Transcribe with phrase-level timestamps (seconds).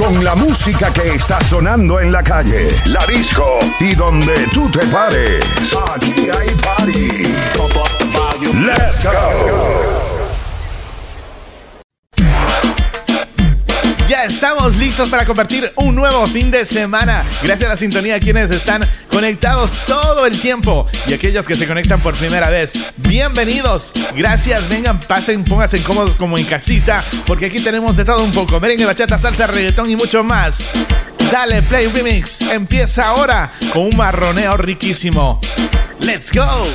[0.00, 4.86] Con la música que está sonando en la calle, la disco y donde tú te
[4.86, 5.44] pares.
[5.94, 7.22] Aquí hay party.
[8.54, 10.09] Let's go.
[14.10, 17.24] Ya estamos listos para compartir un nuevo fin de semana.
[17.44, 21.64] Gracias a la sintonía a quienes están conectados todo el tiempo y aquellos que se
[21.64, 22.72] conectan por primera vez.
[22.96, 23.92] Bienvenidos.
[24.16, 24.68] Gracias.
[24.68, 28.58] Vengan, pasen, pónganse cómodos como en casita, porque aquí tenemos de todo un poco.
[28.58, 30.70] Merengue, bachata, salsa, reggaetón y mucho más.
[31.30, 32.40] Dale Play Remix.
[32.40, 35.40] Empieza ahora con un marroneo riquísimo.
[36.00, 36.66] Let's go.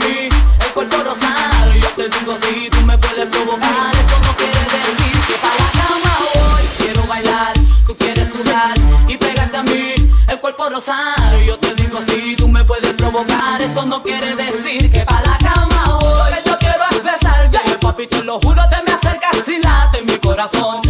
[0.00, 1.74] El cuerpo rosado.
[1.74, 5.70] Yo te digo si tú me puedes provocar, eso no quiere decir que para la
[5.72, 6.62] cama voy.
[6.78, 7.52] Quiero bailar,
[7.86, 8.74] tú quieres sudar
[9.06, 9.94] y pegarte a mí,
[10.28, 11.38] el cuerpo rosado.
[11.44, 15.38] Yo te digo si tú me puedes provocar, eso no quiere decir que para la
[15.38, 16.32] cama voy.
[16.46, 20.81] Yo quiero es besarte, papi, te lo juro, te me acercas y late mi corazón.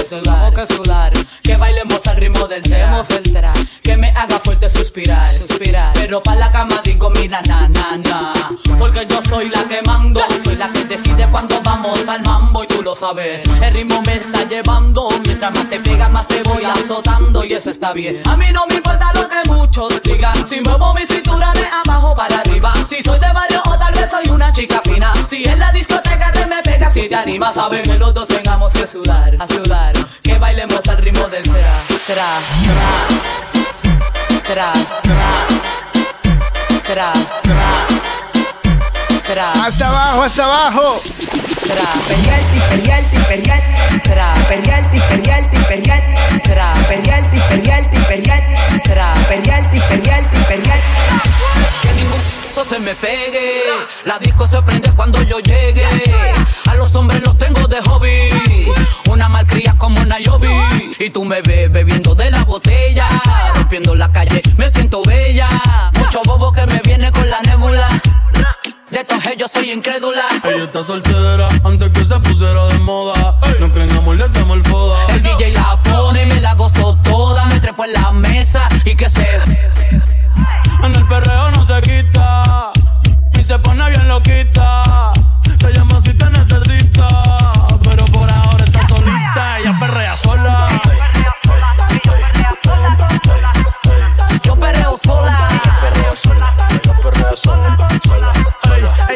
[0.00, 1.12] Que sudar, que sudar,
[1.42, 6.22] que bailemos al ritmo del tema, el tra, que me haga fuerte suspirar, suspirar, pero
[6.22, 8.32] pa' la cama digo mira na na na,
[8.78, 12.49] porque yo soy la que mando, soy la que decide cuando vamos al mambo
[12.94, 17.52] sabes, el ritmo me está llevando, mientras más te pega más te voy azotando y
[17.52, 21.06] eso está bien, a mí no me importa lo que muchos digan, si muevo mi
[21.06, 24.80] cintura de abajo para arriba, si soy de barrio o tal vez soy una chica
[24.84, 28.28] fina, si en la discoteca te me pegas si te animas ver que los dos
[28.28, 32.26] tengamos que sudar, a sudar, que bailemos al ritmo del tra, tra,
[34.42, 34.72] tra, tra,
[35.02, 35.32] tra,
[36.82, 38.19] tra, tra,
[39.30, 41.00] tra, Hasta abajo, hasta abajo.
[41.62, 47.98] tra, Perrealti, perrealti, perrealti, tra, perrealti, perrealti, perrealti, tra, perrealti, perrealti,
[50.48, 50.82] perrealti.
[51.82, 52.20] que ningún
[52.64, 53.62] se me pegue.
[54.04, 55.86] La disco se prende cuando yo llegue.
[56.68, 58.28] A los hombres los tengo de hobby.
[59.08, 60.48] Una malcria como una Yobi.
[60.98, 63.08] Y tú me ves bebiendo de la botella.
[63.54, 65.48] Rompiendo la calle, me siento bella.
[65.94, 67.88] Mucho bobo que me viene con la nébula.
[68.90, 70.24] De todos ellos soy incrédula.
[70.42, 73.38] Ella está soltera antes que se pusiera de moda.
[73.60, 75.14] No creen amor, le damos el foda.
[75.14, 77.44] El DJ la pone y me la gozo toda.
[77.46, 79.26] Me trepo en la mesa y que se.
[80.82, 82.72] En el perreo no se quita.
[83.38, 85.12] Y se pone bien loquita.
[85.58, 87.08] Te llama si te necesita.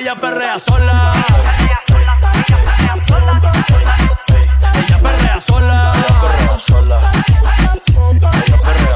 [0.05, 1.13] Ella perrea sola.
[1.57, 1.81] Ella
[5.01, 5.93] perrea sola.
[5.97, 6.61] Ella perrea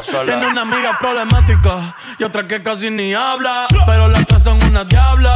[0.04, 0.26] sola.
[0.26, 3.66] Tiene una amiga problemática y otra que casi ni habla.
[3.86, 5.34] Pero las tres son una diabla.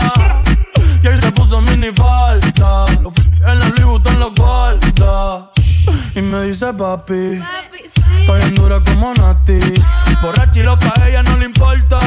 [1.03, 2.84] Y ahí se puso mini falta.
[2.91, 3.05] En
[3.59, 5.50] la Louis Vuitton lo guarda.
[6.15, 7.43] Y me dice papi.
[8.21, 9.59] Estoy en dura como Nati.
[10.21, 11.99] Borracha y loca, a ella no le importa.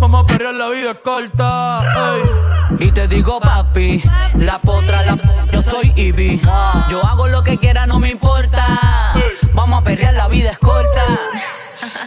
[0.00, 1.82] Vamos a perrear, la vida es corta.
[2.14, 2.86] ey.
[2.86, 4.02] Y te digo papi,
[4.36, 5.18] la potra, la
[5.52, 6.40] yo soy Ivy.
[6.88, 9.12] Yo hago lo que quiera, no me importa.
[9.52, 11.04] Vamos a perrear, la vida es corta.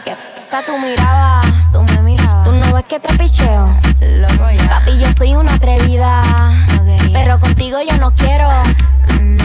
[0.04, 2.44] Que p*** tú mirabas, tú me mirabas.
[2.44, 3.72] Tú no ves que te picheo.
[4.00, 4.68] Loco ya.
[4.68, 6.22] Papi, yo soy una atrevida.
[7.12, 8.48] Pero contigo yo no quiero.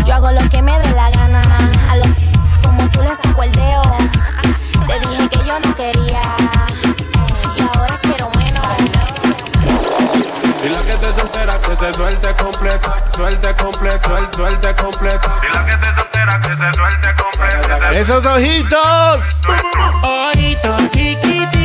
[0.05, 1.41] Yo hago lo que me dé la gana.
[1.89, 2.07] A los
[2.63, 3.83] como tú le saco el dedo.
[4.87, 6.21] Te dije que yo no quería.
[10.61, 15.31] Y la que te soltera que se suelte completo, suelte completo, suelte, suelte completo.
[15.41, 17.89] Y la que te soltera que se suelte completo.
[17.91, 19.41] Esos ojitos.
[20.01, 21.58] Ojito chiquitico,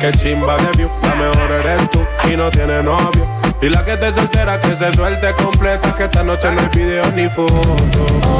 [0.00, 0.90] Que chimba de view.
[1.02, 3.28] La mejor eres tú y no tiene novio.
[3.60, 7.04] Y la que te soltera que se suelte completa, que esta noche no hay video
[7.12, 7.76] ni foto.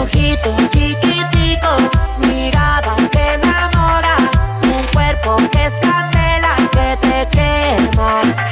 [0.01, 1.91] Ojitos chiquiticos,
[2.27, 4.17] mirada que enamora,
[4.62, 8.50] un cuerpo que es candela que te quema.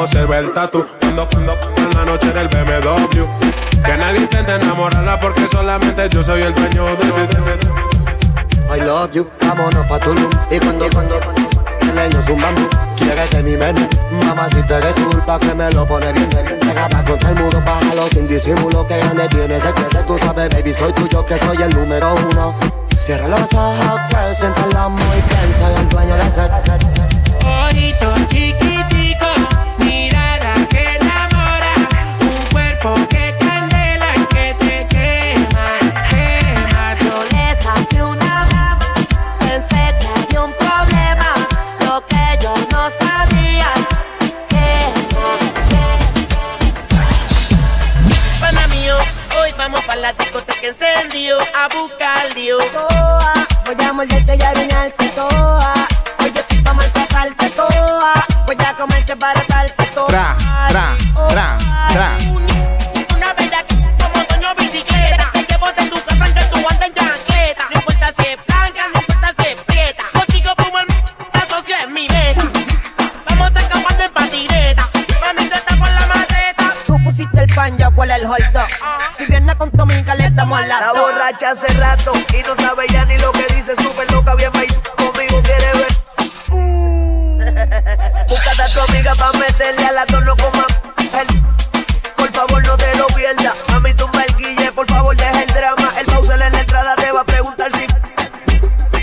[0.00, 0.86] Como se ve el tatu.
[0.98, 3.82] Cuando, cuando, en la noche en el BMW.
[3.84, 8.74] Que nadie intente enamorarla porque solamente yo soy el dueño de ese, de ese-.
[8.74, 10.30] I love you, vámonos pa' Tulum.
[10.50, 11.20] Y cuando, cuando,
[11.82, 12.62] el leño zumbando
[12.96, 13.80] Quieres de mi menú,
[14.26, 16.28] mamá si te eres culpa que me lo pone bien
[16.60, 20.72] Pegada contra el muro, bájalo sin disimulo Que grande tiene ese que tú sabes, baby
[20.72, 22.54] Soy tuyo que soy el número uno.
[22.94, 27.00] Cierra los ojos, girl, siente el amor y piensa en el dueño de ese.
[27.44, 28.69] Ojitos chiquiticos,
[50.62, 52.58] la discoteca encendido a buscar lío.
[52.72, 53.32] toa,
[53.66, 55.74] voy a morderte y arañarte toa.
[56.18, 58.26] Hoy yo estoy pa' maltratarte toa.
[58.46, 60.06] Voy a comerte para darte toa.
[60.06, 60.36] Tra,
[81.30, 83.74] borracha hace rato y no sabe ya ni lo que dice.
[83.76, 85.88] Súper loca, bien bail, conmigo quiere ver.
[88.28, 91.26] Búscate a tu amiga pa' meterle a la tono como a- el
[92.16, 93.54] Por favor no te lo pierdas.
[93.68, 95.92] Mami, tumba el guille, por favor deja el drama.
[96.00, 97.86] El Bowser en la entrada te va a preguntar si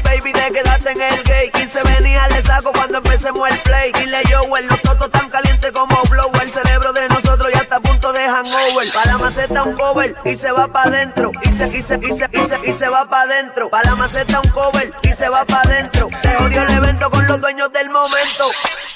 [0.04, 1.52] Baby, te quedaste en el gay.
[1.52, 3.92] 15 venía, le saco cuando empecemos el play.
[3.94, 7.80] Dile yo, los totos tan calientes como blow El cerebro de nosotros ya está a
[7.80, 8.88] punto de hangover.
[8.94, 11.27] Para la maceta un cover y se va pa' adentro Y
[11.58, 14.40] se, y se, y se, y se, y se va pa' adentro Para la maceta
[14.40, 17.90] un cover y se va pa' adentro Te odio el evento con los dueños del
[17.90, 18.46] momento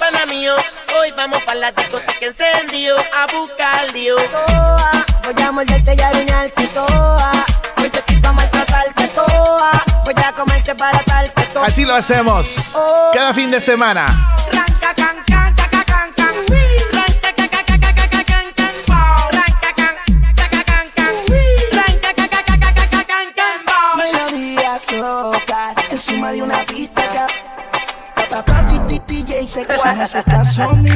[0.02, 0.56] Pana mío,
[1.00, 4.16] hoy vamos para la discoteca encendido a buscar lío.
[4.16, 4.92] toa.
[5.24, 7.32] Voy a morderte y arañarte toa.
[7.78, 9.84] Hoy te estoy pa' maltratarte toa.
[10.04, 11.68] Voy a comerte para darte toa.
[11.68, 12.76] Así lo hacemos
[13.14, 14.08] cada fin de semana.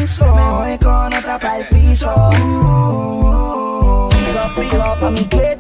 [0.06, 0.36] Omiso.
[0.36, 2.30] Me voy con otra pa'l piso.
[4.10, 4.10] Pico,
[4.56, 5.55] pico, pa' mi que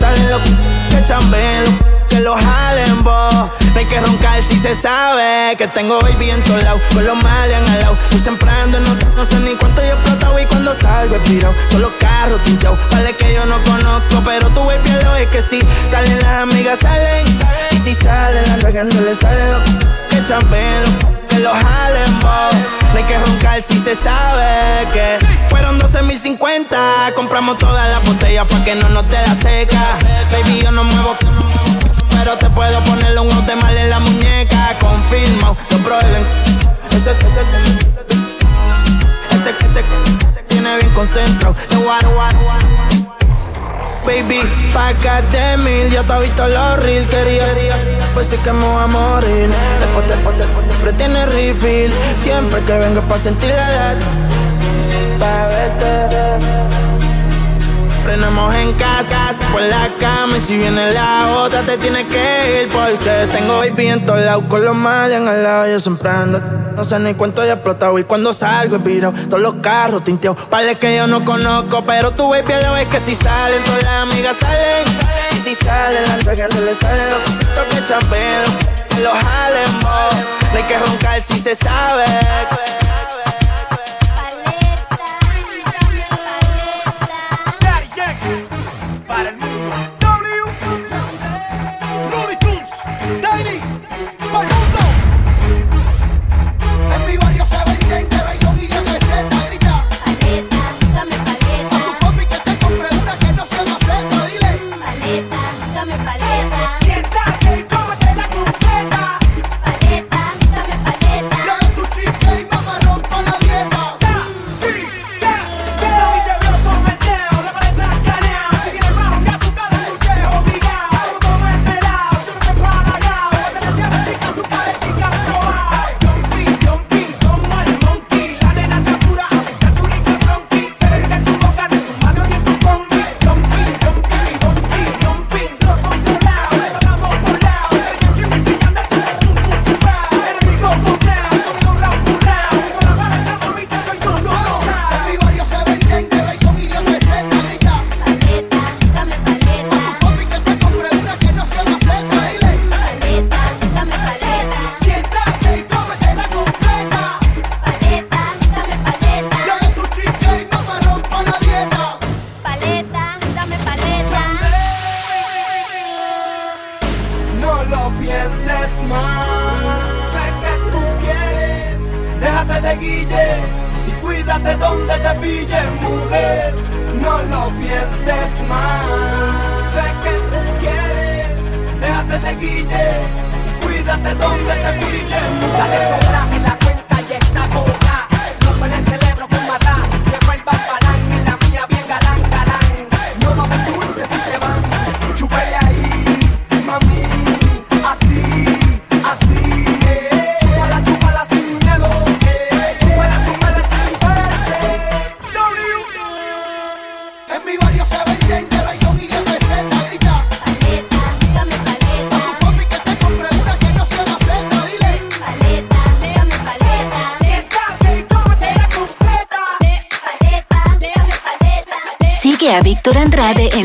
[0.00, 0.42] los
[0.90, 3.30] que chambeen, los que los jalen, bo.
[3.30, 7.16] No hay que roncar si se sabe que tengo hoy viento al lado, con los
[7.22, 7.96] malian al lado.
[8.10, 11.54] Yo siempre ando, no, no sé ni cuánto yo explotado y cuando salgo expirado.
[11.68, 14.22] Todos los carros tinteados, pales que yo no conozco.
[14.24, 17.26] Pero ves bien lo es que si salen las amigas salen.
[17.70, 19.62] Y si salen, las le salen los
[20.10, 22.20] que champeen, los los jalen.
[22.92, 27.12] No hay que roncar si se sabe que fueron 12.050.
[27.14, 29.96] Compramos todas las botellas pa' que no nos dé la seca.
[30.30, 31.16] Baby, yo no muevo.
[32.10, 34.76] Pero te puedo ponerle un de mal en la muñeca.
[34.78, 36.24] Confirmo, lo prueben.
[36.90, 37.40] Ese, ese,
[39.30, 39.84] ese, ese,
[40.48, 41.56] tiene bien concentrado.
[44.06, 44.40] Baby,
[44.72, 47.46] pa' acá de mil, yo te he visto los reels, quería
[48.14, 52.72] Pues sí que me voy a morir Después te te- siempre tiene refill Siempre que
[52.78, 53.96] vengo pa' sentir la edad
[55.18, 56.64] Pa' verte
[58.04, 62.68] frenamos en casa, por la cama y si viene la otra te tienes que ir
[62.68, 66.38] porque tengo baby en todos lados con los males al lado yo siempre ando.
[66.84, 70.36] No sé ni cuánto he explotado y cuando salgo he virado todos los carros tinteados.
[70.50, 74.02] Vale que yo no conozco, pero tu baby lo es que si salen todas las
[74.02, 74.84] amigas salen
[75.32, 78.04] y si salen las que no le salen los poquitos
[78.92, 82.04] que los jalen, No hay que roncar si se sabe.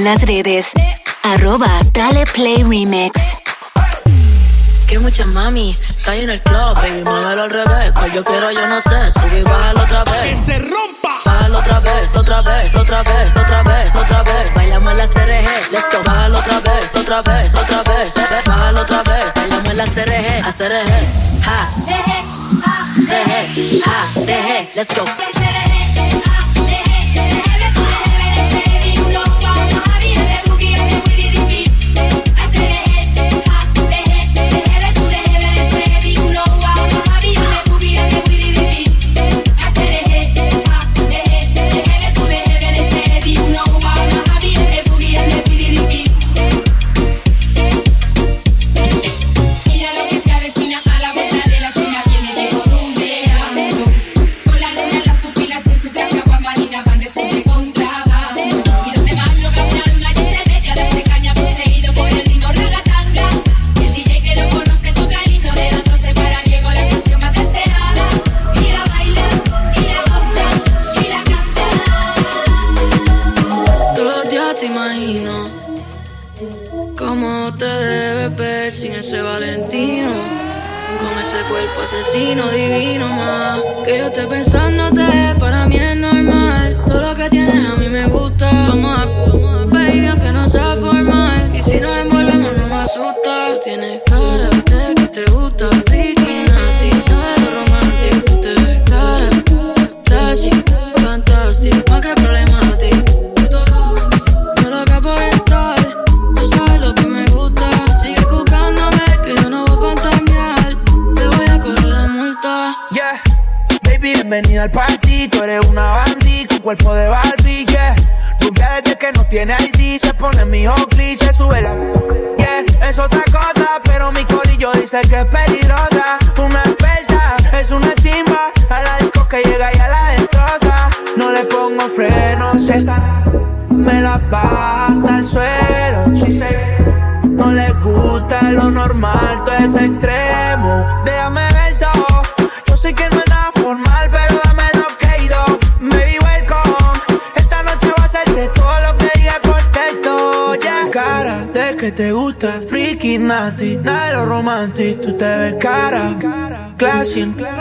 [0.10, 0.59] Las redes.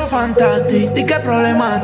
[0.08, 1.74] fantastic, di che problema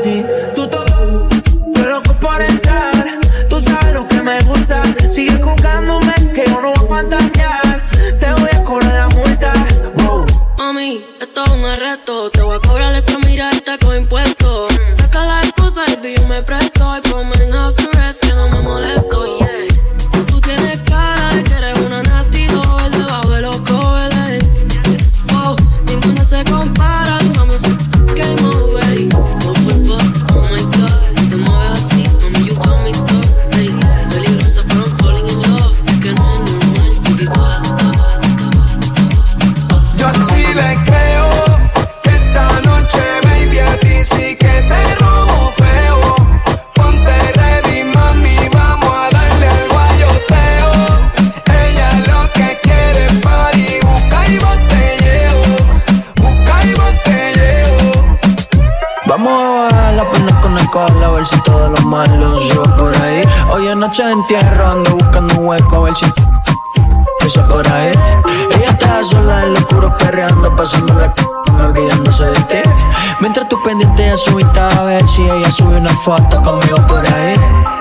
[75.55, 77.35] sube una foto conmigo por ahí.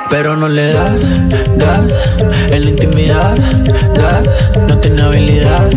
[0.09, 0.85] Pero no le da,
[1.57, 1.81] da,
[2.49, 3.35] en la intimidad,
[3.95, 4.21] da,
[4.67, 5.71] no tiene habilidad,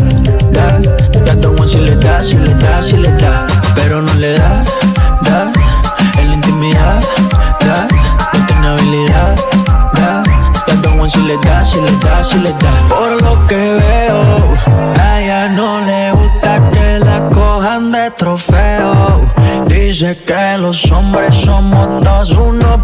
[0.51, 0.79] da,
[1.25, 3.47] gato one si le da, si le da, si le da.
[3.73, 4.63] Pero no le da,
[5.21, 5.51] da,
[6.19, 7.01] en la intimidad,
[7.61, 7.87] da,
[8.33, 9.35] no tiene habilidad,
[9.93, 10.23] da,
[10.67, 12.71] gato one si le da, si le da, si le da.
[12.89, 14.53] Por lo que veo,
[14.99, 19.36] a ella no le gusta que la cojan de trofeo
[19.99, 22.81] dice que los hombres somos todos unos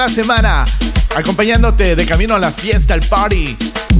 [0.00, 0.64] la semana,
[1.14, 3.54] acompañándote de camino a la fiesta, al party,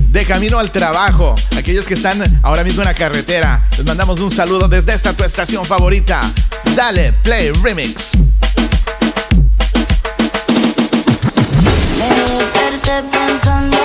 [0.09, 1.35] de camino al trabajo.
[1.59, 5.25] Aquellos que están ahora mismo en la carretera, les mandamos un saludo desde esta tu
[5.25, 6.23] estación favorita.
[6.75, 8.13] Dale, play remix.
[13.13, 13.80] pensando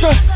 [0.00, 0.35] 对。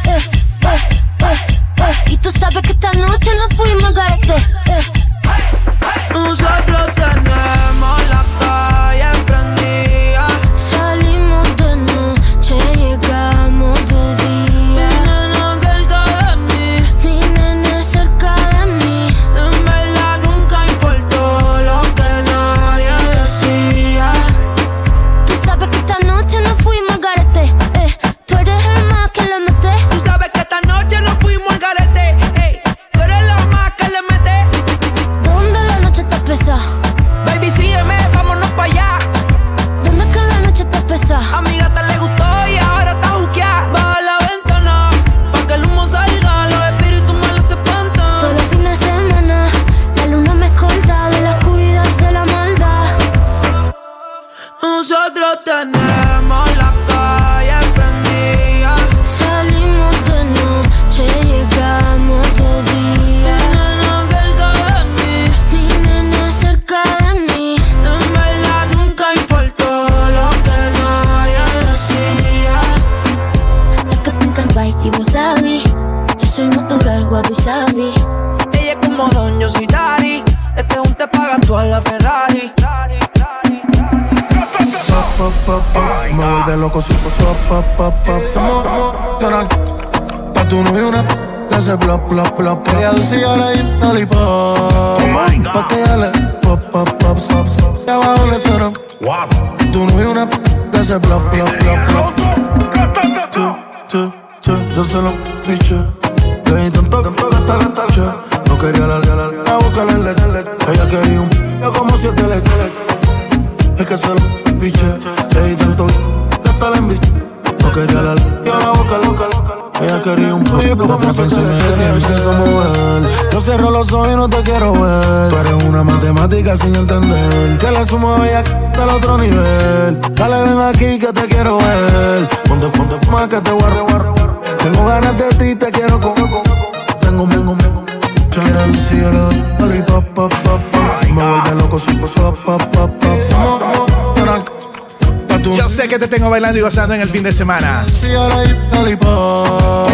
[146.41, 147.85] Bailando y gozando en el fin de semana.
[147.87, 149.91] si ahora hay lollipop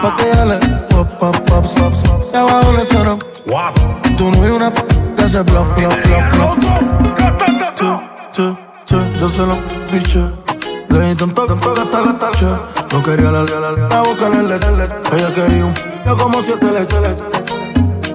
[0.00, 0.56] Pa' que ella le
[0.88, 3.16] pop, pop, pop, stop, stop Y abajo le suena
[4.16, 6.58] Tu novio una que hace plop, plop, plop, plop.
[7.76, 8.00] Chu,
[8.32, 9.58] chu, chu Yo se lo
[9.90, 10.24] piché
[10.88, 12.46] Le la taché
[12.92, 14.70] No quería la la boca le leche
[15.12, 15.74] Ella quería un
[16.06, 16.96] yo como siete leche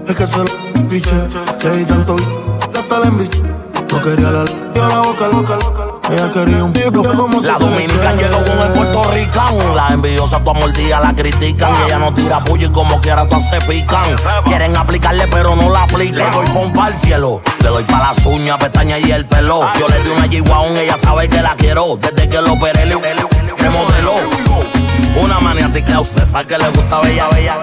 [0.08, 0.46] Es que se lo
[0.88, 1.28] piché
[1.64, 2.16] Le di tanto
[2.74, 3.44] hasta la embiché
[3.92, 4.44] No quería la
[4.74, 7.88] yo la boca loca Ella quería un yo como La leche.
[8.18, 9.76] llegó con el puertorricán.
[9.76, 11.72] Las envidiosas tu mordida la critican.
[11.74, 14.16] Y ella no tira puño y como quiera todas se pican.
[14.46, 16.18] Quieren aplicarle pero no la aplican.
[16.18, 17.42] Le doy pompa al cielo.
[17.60, 19.62] Le doy pa' las uñas, pestañas y el pelo.
[19.80, 21.98] Yo le di una G-Wagon, ella sabe que la quiero.
[21.98, 22.98] Desde que lo operé le
[23.58, 24.14] remodeló.
[25.16, 27.58] Una maniática obsesa que le gusta bella, bella,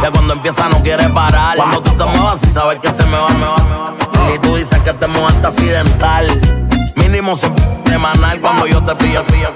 [0.00, 1.56] Que cuando empieza no quiere parar.
[1.56, 3.94] Cuando tú te muevas y sabes que se me va, me va.
[4.32, 6.63] Y tú dices que te mueves accidental.
[7.14, 9.54] Mínimo semanal cuando yo te pillo, pillo,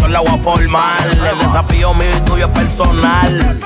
[0.00, 1.06] Con la voy a formar.
[1.06, 3.60] El desafío mío y tuyo es personal.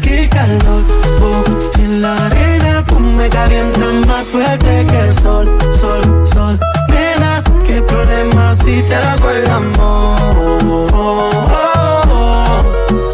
[0.00, 0.84] Qué calor,
[1.20, 1.42] oh,
[1.80, 6.60] en la arena, pum, me calienta más fuerte que el sol, sol, sol.
[6.90, 10.60] Nena, qué problema si te hago el amor,
[10.94, 12.62] oh,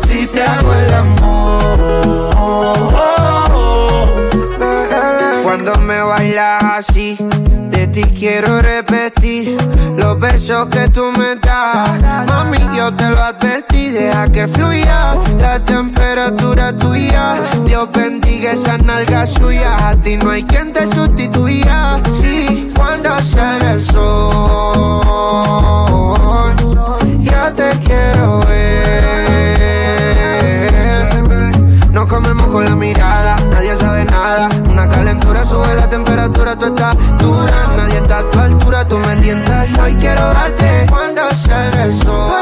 [0.06, 1.22] si te hago el amor.
[5.92, 7.18] Me bailas así,
[7.70, 9.56] de ti quiero repetir
[9.96, 12.26] los besos que tú me das.
[12.28, 17.36] Mami, yo te lo advertí, deja que fluya la temperatura tuya.
[17.66, 22.00] Dios bendiga esa nalga suya, a ti no hay quien te sustituya.
[22.20, 25.02] Sí, cuando sale el sol,
[27.20, 29.31] ya te quiero ver.
[31.92, 34.48] Nos comemos con la mirada, nadie sabe nada.
[34.70, 37.68] Una calentura sube la temperatura, tú estás dura.
[37.76, 39.68] Nadie está a tu altura, tú me tientas.
[39.78, 42.32] Hoy quiero darte cuando salga el sol.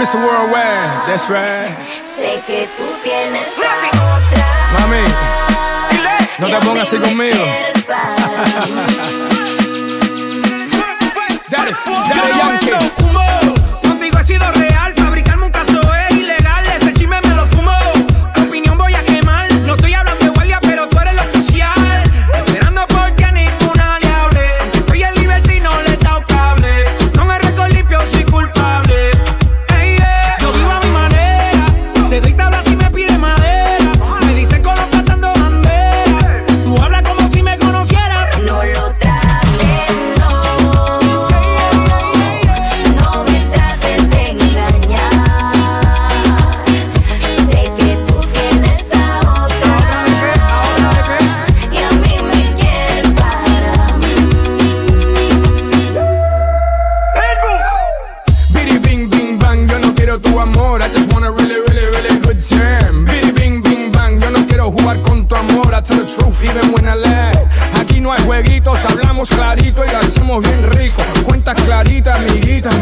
[0.00, 1.76] That's right.
[2.02, 4.46] Sé que tú tienes otra.
[4.78, 5.02] Mami,
[6.38, 7.36] no te pongas así conmigo.
[11.50, 11.72] Dale,
[12.08, 12.70] dale, Yankee.
[13.82, 14.69] Contigo he sido real,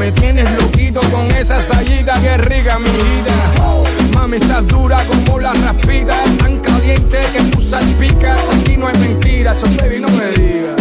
[0.09, 3.53] me tienes loquito con esa sayita que rica, amiguita.
[4.15, 8.49] Mami, estás dura como la raspita, tan caliente que tú salpicas.
[8.51, 10.78] Aquí no hay mentiras, so baby, no me digas.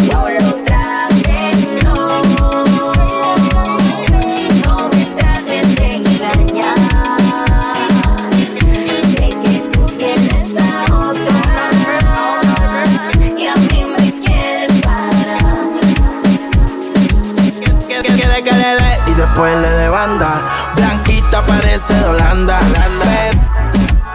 [18.43, 20.41] Que le dé y después le dé banda.
[20.76, 22.60] Blanquita parece de Holanda.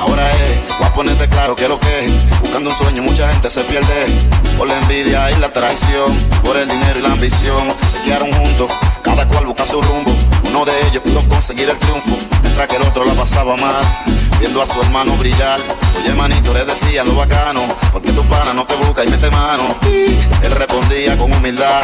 [0.00, 2.40] Ahora es, voy a ponerte claro que lo que es.
[2.40, 4.06] Buscando un sueño, mucha gente se pierde.
[4.56, 7.68] Por la envidia y la traición, por el dinero y la ambición.
[7.90, 8.70] Se quedaron juntos,
[9.02, 10.10] cada cual busca su rumbo.
[10.44, 13.84] Uno de ellos pudo conseguir el triunfo, mientras que el otro la pasaba mal.
[14.38, 15.60] Viendo a su hermano brillar.
[15.98, 17.60] Oye, manito, le decía lo bacano,
[17.92, 19.64] porque tu pana no te busca y mete mano.
[20.42, 21.82] Él respondía con humildad.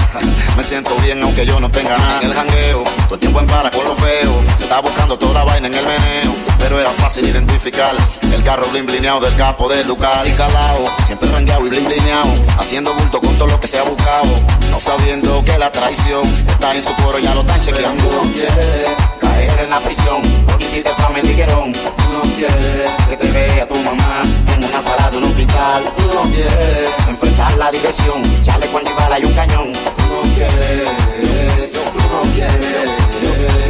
[0.57, 2.21] Me siento bien aunque yo no tenga nada.
[2.23, 4.43] En el jangueo, todo el tiempo en para con lo feo.
[4.57, 6.35] Se está buscando toda la vaina en el meneo.
[6.59, 10.17] Pero era fácil identificar el carro blin blineado del capo del lugar.
[10.19, 12.33] Así calado, siempre rangueado y blin blineado.
[12.59, 14.27] Haciendo bulto con todo lo que se ha buscado.
[14.71, 18.03] No sabiendo que la traición está en su coro, ya lo están chequeando.
[18.05, 18.91] Tú no quieres
[19.21, 21.73] caer en la prisión, porque hiciste fama en liguerón.
[21.73, 24.23] Tú no quieres que te vea tu mamá
[24.55, 25.85] en una sala de un hospital.
[25.97, 29.73] Tú no quieres enfrentar la dirección, chaleco antibala y un cañón.
[29.73, 33.66] Tú no quieres, tú no quieres.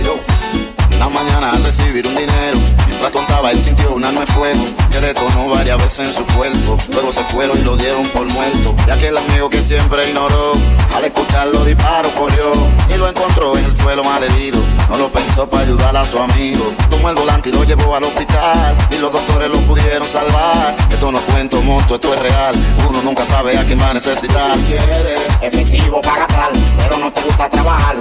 [0.97, 4.99] Una mañana al recibir un dinero, mientras contaba él sintió un arma de fuego que
[4.99, 6.77] detonó varias veces en su cuerpo.
[6.91, 8.75] Luego se fueron y lo dieron por muerto.
[8.89, 10.53] Y aquel amigo que siempre ignoró,
[10.97, 12.53] al escuchar los disparos corrió
[12.93, 14.59] y lo encontró en el suelo malherido.
[14.89, 16.73] No lo pensó para ayudar a su amigo.
[16.89, 20.75] Tomó el volante y lo llevó al hospital y los doctores lo pudieron salvar.
[20.91, 22.57] Esto no cuento moto, esto es real.
[22.89, 24.57] Uno nunca sabe a quién va a necesitar.
[24.57, 27.97] Si quieres efectivo para gastar, pero no te gusta trabajar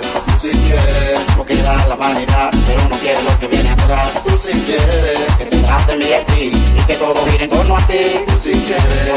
[0.45, 4.13] si quieres, porque da la vanidad, pero no quiere lo que viene atrás.
[4.23, 7.81] Tú si quieres, que te traten bien a ti y que todos giren torno a
[7.87, 8.23] ti.
[8.27, 9.07] Tú si quieres,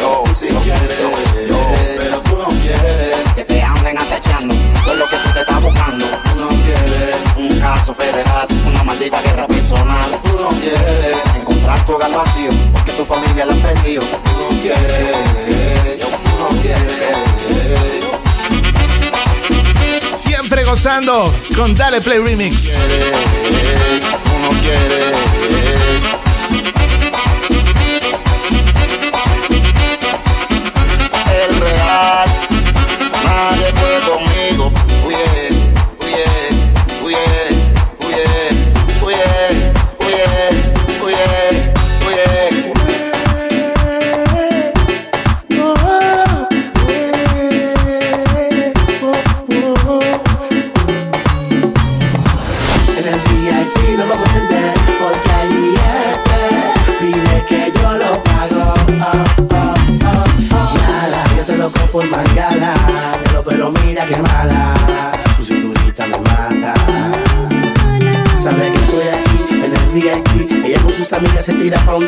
[0.00, 1.10] yo, yo si quieres, yo,
[1.48, 1.58] yo,
[1.96, 6.06] pero tú no quieres que te anden acechando todo lo que tú te estás buscando.
[6.06, 10.10] Tú no quieres un caso federal, una maldita guerra personal.
[10.24, 14.02] Tú no quieres encontrar tu hogar vacío, porque tu familia la ha perdido.
[14.02, 17.31] Tú no quieres, yo, tú no quieres.
[20.42, 22.74] siempre gozando con Dale Play Remix.
[24.38, 25.92] Uno quiere, uno quiere.
[33.24, 34.31] nadie puede conmigo.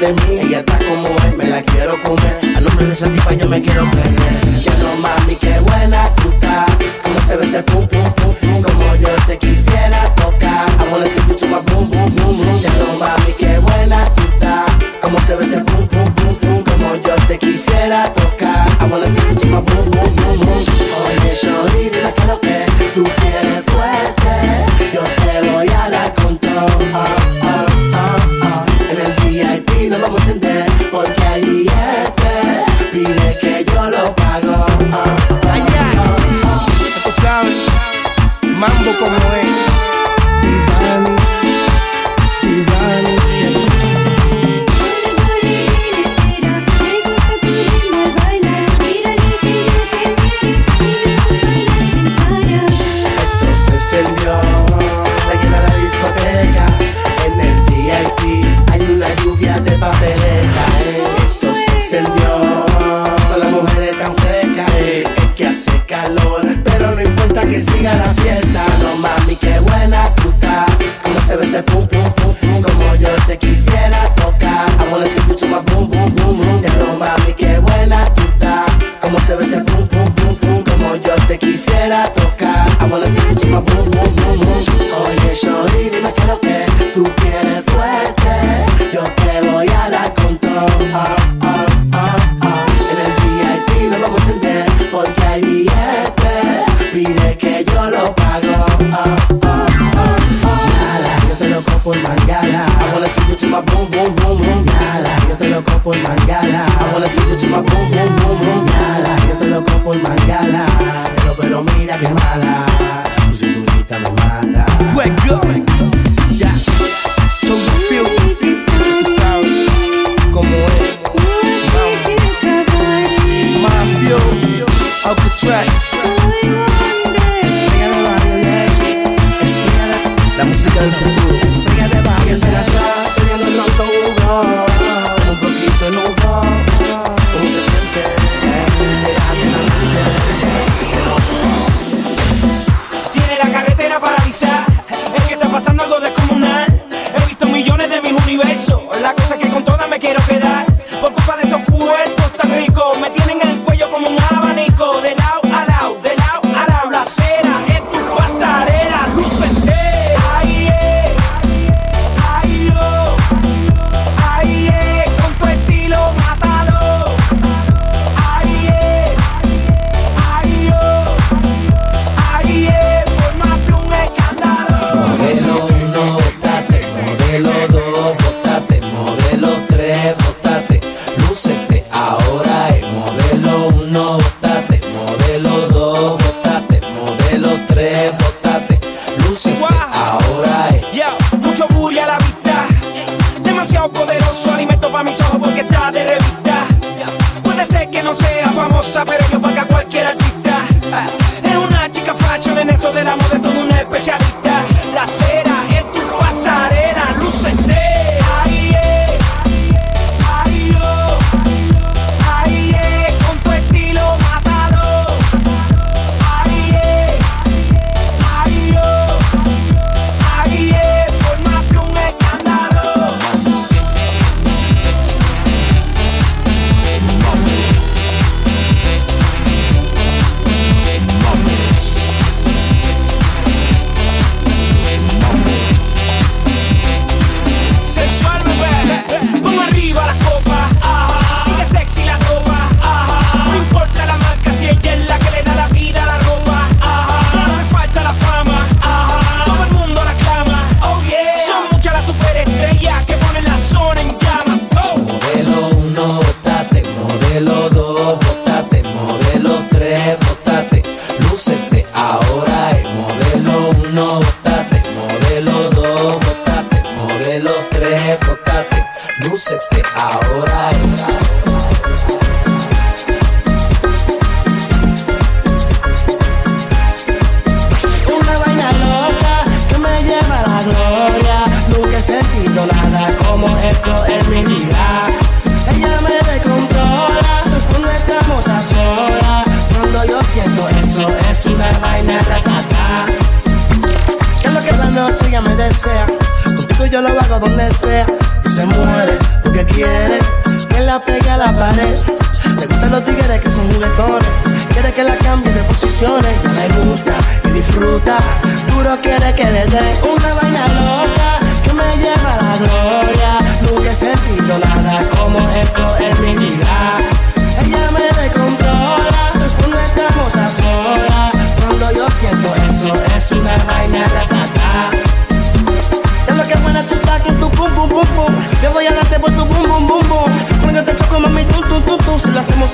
[0.02, 2.56] Ella está como es, me la quiero comer.
[2.56, 4.23] A nombre de Satisfy yo me quiero comer.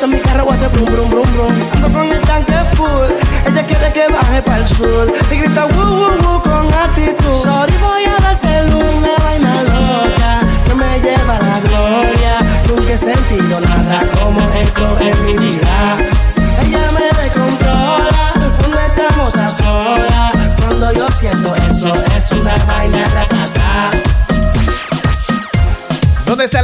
[0.00, 1.52] Pasa mi carro, hace brum, brum, brum, brum.
[1.74, 3.12] Ando con el tanque full.
[3.46, 5.12] Ella quiere que baje para el sur.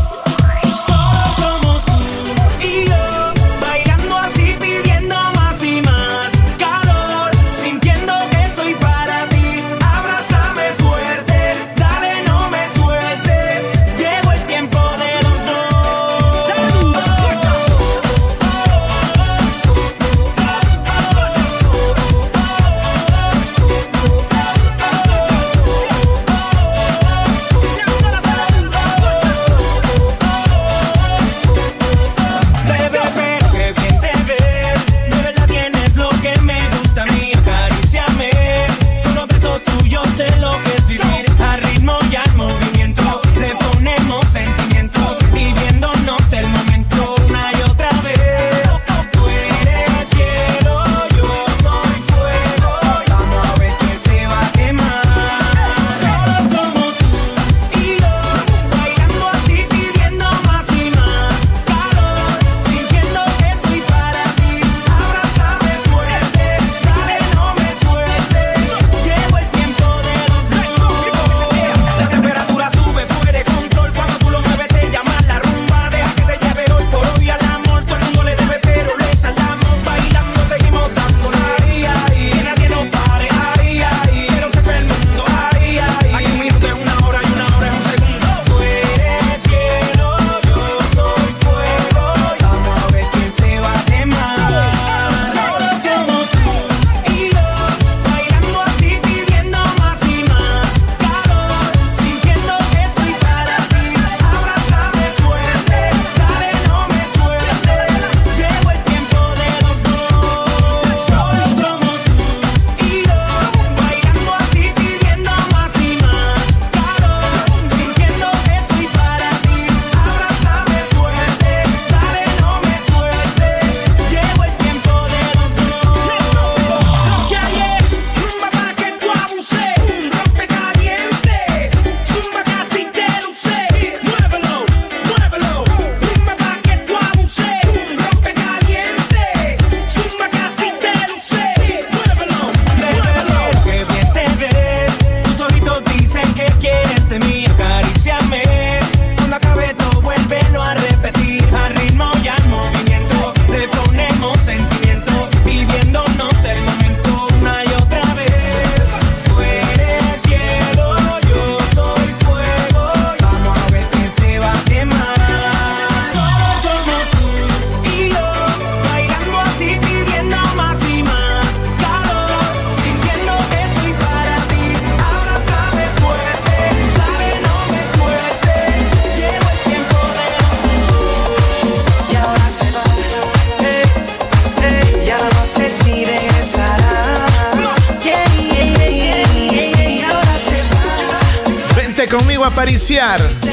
[192.77, 193.46] iniciar.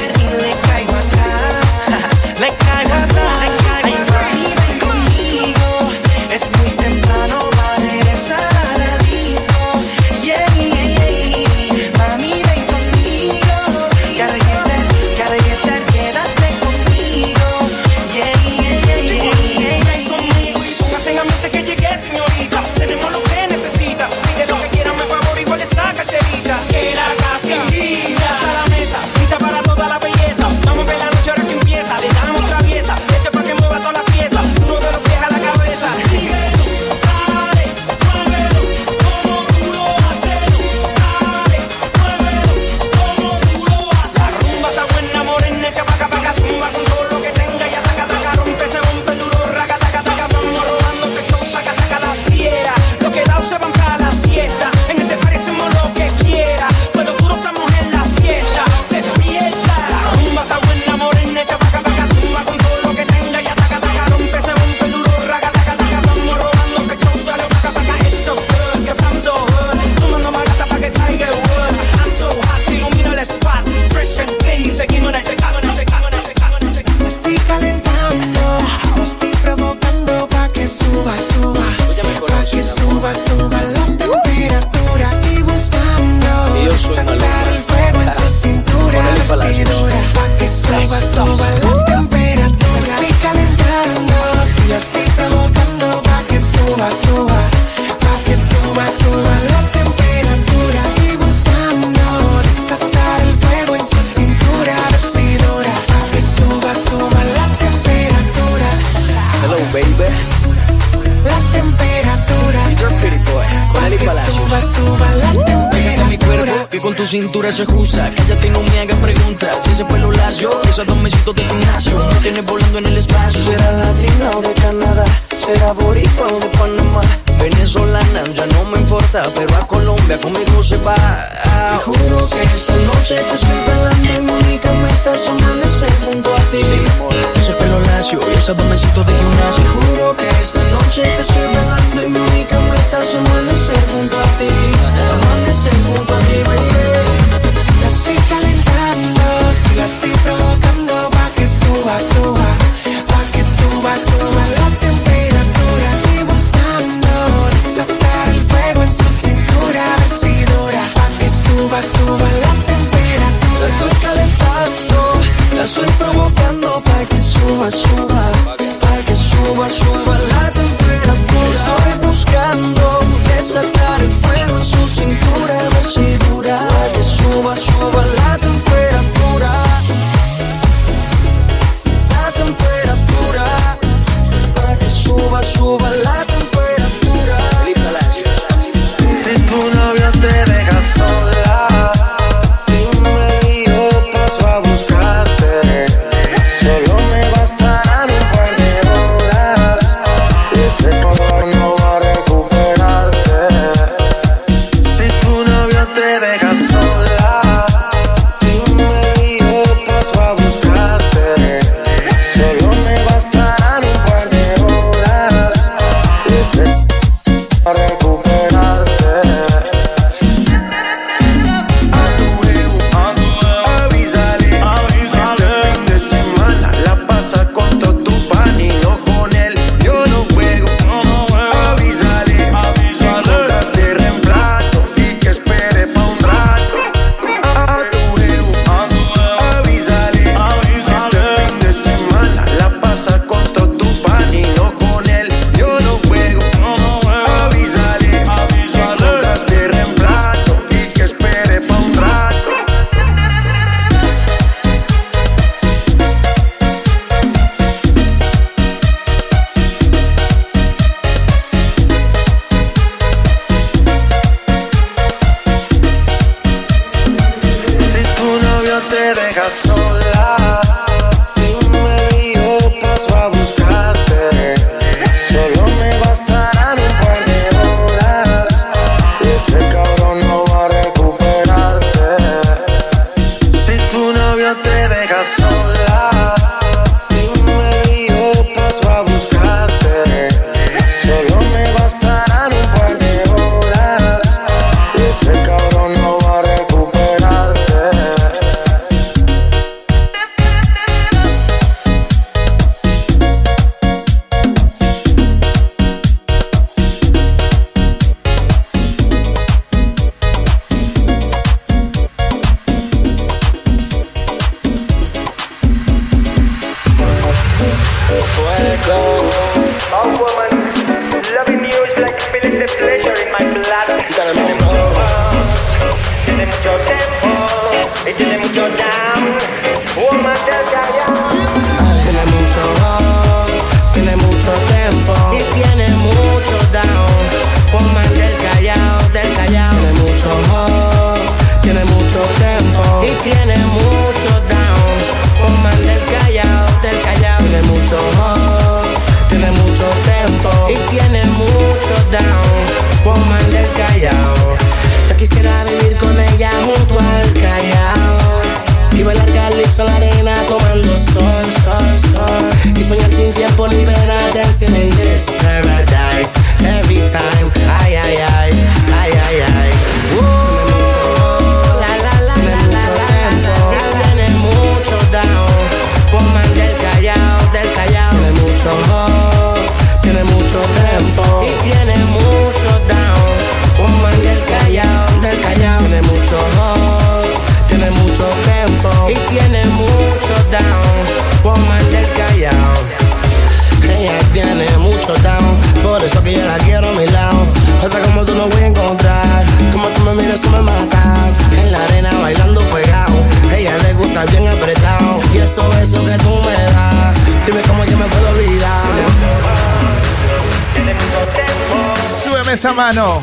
[412.64, 413.22] Esa mano.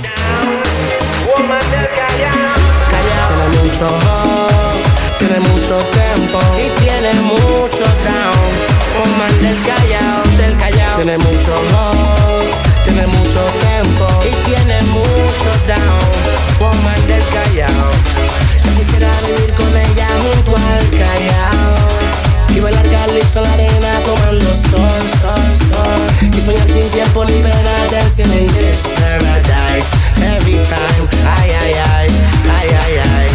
[3.27, 8.37] Tiene mucho hop, tiene mucho tempo y tiene mucho down.
[8.93, 10.95] Woman del Callao, del Callao.
[11.01, 16.11] Tiene mucho hop, tiene mucho tempo y tiene mucho down.
[16.59, 17.89] Woman del Callao.
[18.63, 21.87] Yo quisiera vivir con ella junto al Callao
[22.55, 24.50] y bailar calizo la arena tomando
[26.43, 29.89] soñar sin tiempo pena dancing in this paradise
[30.33, 31.05] every time.
[31.37, 32.09] Ay, ay, ay,
[32.57, 33.29] ay, ay, ay.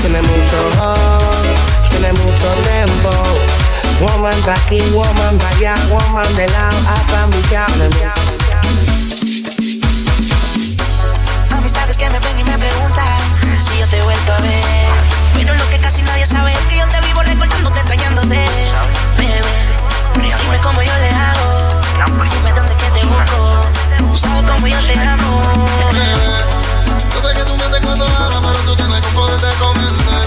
[0.00, 1.44] Tiene mucho hop,
[1.90, 3.10] tiene mucho tempo.
[4.00, 7.68] Woman pa' aquí, woman pa' allá, woman de lado a cambiar.
[11.50, 13.20] Amistades que me ven y me preguntan
[13.58, 14.88] si yo te he vuelto a ver.
[15.34, 18.38] Pero lo que casi nadie sabe es que yo te vivo recordándote, extrañándote.
[19.18, 19.79] Bebé,
[20.22, 21.80] dime cómo yo le hago.
[22.34, 23.66] Dime dónde que te busco.
[24.10, 25.42] Tú sabes cómo yo te amo.
[27.14, 30.26] Yo sé que tú mientes cuando hablas, pero tú tienes que poder de convencer.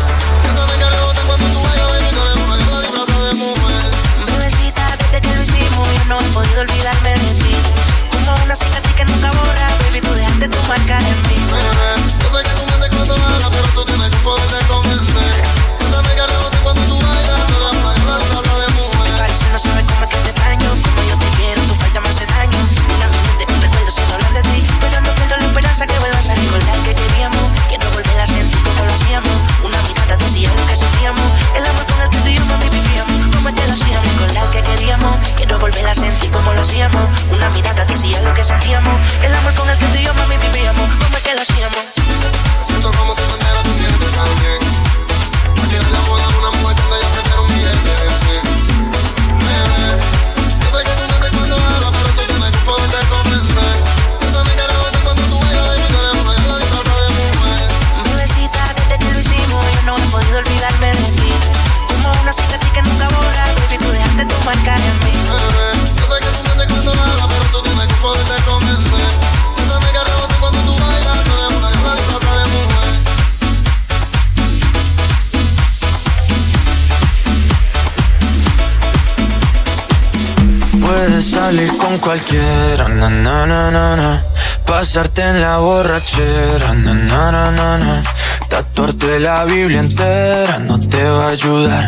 [0.51, 3.85] Esa nega rebota cuando tú vayas, baby, tú eres una diabla disfrazada de mujer.
[4.25, 7.55] Bebecita, desde que lo hicimos, yo no he podido olvidarme de ti.
[8.11, 11.37] Como una cicatriz que nunca borra, baby, tú dejaste tu marca en mí.
[11.51, 11.91] Bebé,
[12.21, 15.43] yo sé que tú mientes cuando hablas, pero tú tienes que poder de convencer.
[19.53, 22.25] No sabes cómo es que te extraño, como yo te quiero, tu falta me hace
[22.25, 22.57] daño.
[22.57, 25.99] Una mente un recuerdo si no hablan de ti, pero no pierdo la esperanza que
[25.99, 27.45] vuelvas a recordar que queríamos.
[27.69, 29.29] Quiero volver a sentir como lo hacíamos.
[29.61, 32.67] Una mirada decía lo que sentíamos, el amor con el que tú y yo mami
[32.73, 33.19] vivíamos.
[33.29, 35.13] Como que lo hacíamos, recordar que queríamos.
[35.37, 37.05] Quiero volver a sentir como lo hacíamos.
[37.29, 40.35] Una mirada decía lo que sentíamos, el amor con el que tú y yo mami
[40.49, 40.89] vivíamos.
[40.97, 41.83] Como que lo hacíamos.
[42.65, 44.93] Siento como si mañana tú tienes también.
[45.73, 46.72] La boda una mujer
[62.33, 65.11] Una cicatriz que nunca borra, baby, tú dejaste tu marca en mí.
[65.29, 65.69] Bebé,
[65.99, 69.01] yo sé que tú mientes cuando hablas, pero tú tienes que poder de convencer.
[69.63, 70.87] Esa nega rebota cuando tú una
[71.95, 72.91] disfrazada de mujer.
[80.81, 84.23] Puedes salir con cualquiera, na na na na na.
[84.65, 88.01] Pasarte en la borrachera, na na na na na.
[88.49, 91.87] Tatuarte la Biblia entera no te va a ayudar.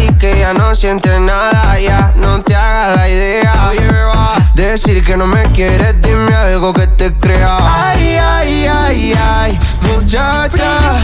[0.53, 1.79] no sientes nada.
[1.79, 3.71] Ya no te hagas la idea.
[4.55, 7.57] Decir que no me quieres, dime algo que te crea.
[7.59, 10.99] Ay, ay, ay, ay, muchacha.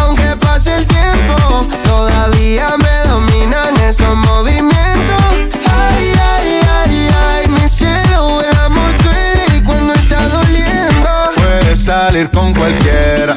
[0.00, 5.24] Aunque pase el tiempo, todavía me dominan esos movimientos.
[5.70, 11.08] Ay, ay, ay, ay, mi cielo, el amor duele y cuando está doliendo.
[11.36, 13.36] Puedes salir con cualquiera.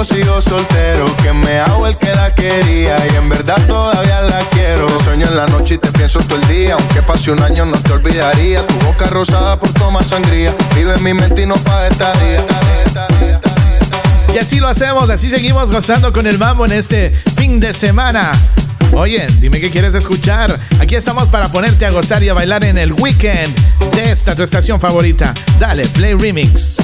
[0.00, 4.48] yo sigo soltero, que me hago el que la quería y en verdad todavía la
[4.48, 4.86] quiero.
[4.86, 7.66] Te sueño en la noche y te pienso todo el día, aunque pase un año
[7.66, 8.66] no te olvidaría.
[8.66, 12.46] Tu boca rosada por tomar sangría, vive en mi mente y no pa' esta día.
[14.34, 18.32] Y así lo hacemos, así seguimos gozando con el mambo en este fin de semana.
[18.92, 20.58] Oye, dime qué quieres escuchar.
[20.80, 23.54] Aquí estamos para ponerte a gozar y a bailar en el weekend
[23.94, 25.34] de esta tu estación favorita.
[25.58, 26.78] Dale, play remix.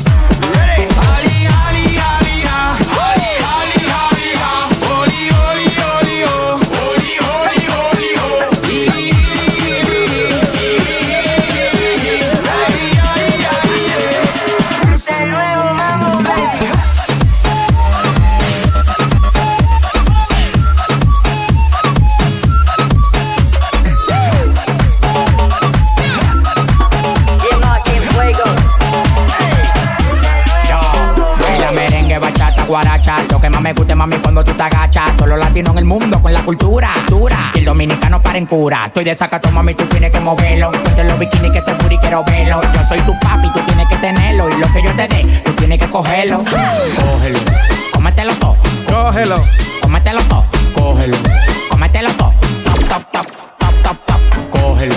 [33.57, 35.17] Más me gusta, mami, cuando tú te agachas.
[35.17, 36.91] Todos los latinos en el mundo con la cultura.
[37.09, 37.53] Dura.
[37.55, 38.87] Y el dominicano para en cura.
[38.87, 40.71] Estoy de sacato, mami, tú tienes que moverlo.
[40.73, 42.61] Ponte los bikinis que se y quiero verlo.
[42.75, 44.49] Yo soy tu papi, tú tienes que tenerlo.
[44.51, 46.45] Y lo que yo te dé, tú tienes que cogerlo.
[46.45, 47.39] Cógelo.
[47.93, 48.57] Cómetelo todo.
[48.87, 49.43] Cógelo.
[49.81, 50.45] Cómetelo todo.
[50.75, 51.17] Cógelo.
[51.71, 52.33] Cómetelo todo.
[52.65, 53.27] Top, top, top,
[53.59, 54.51] top, top, top.
[54.51, 54.95] Cógelo.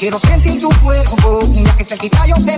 [0.00, 2.49] Quiero sentir tu cuerpo Ya que cerquita yo te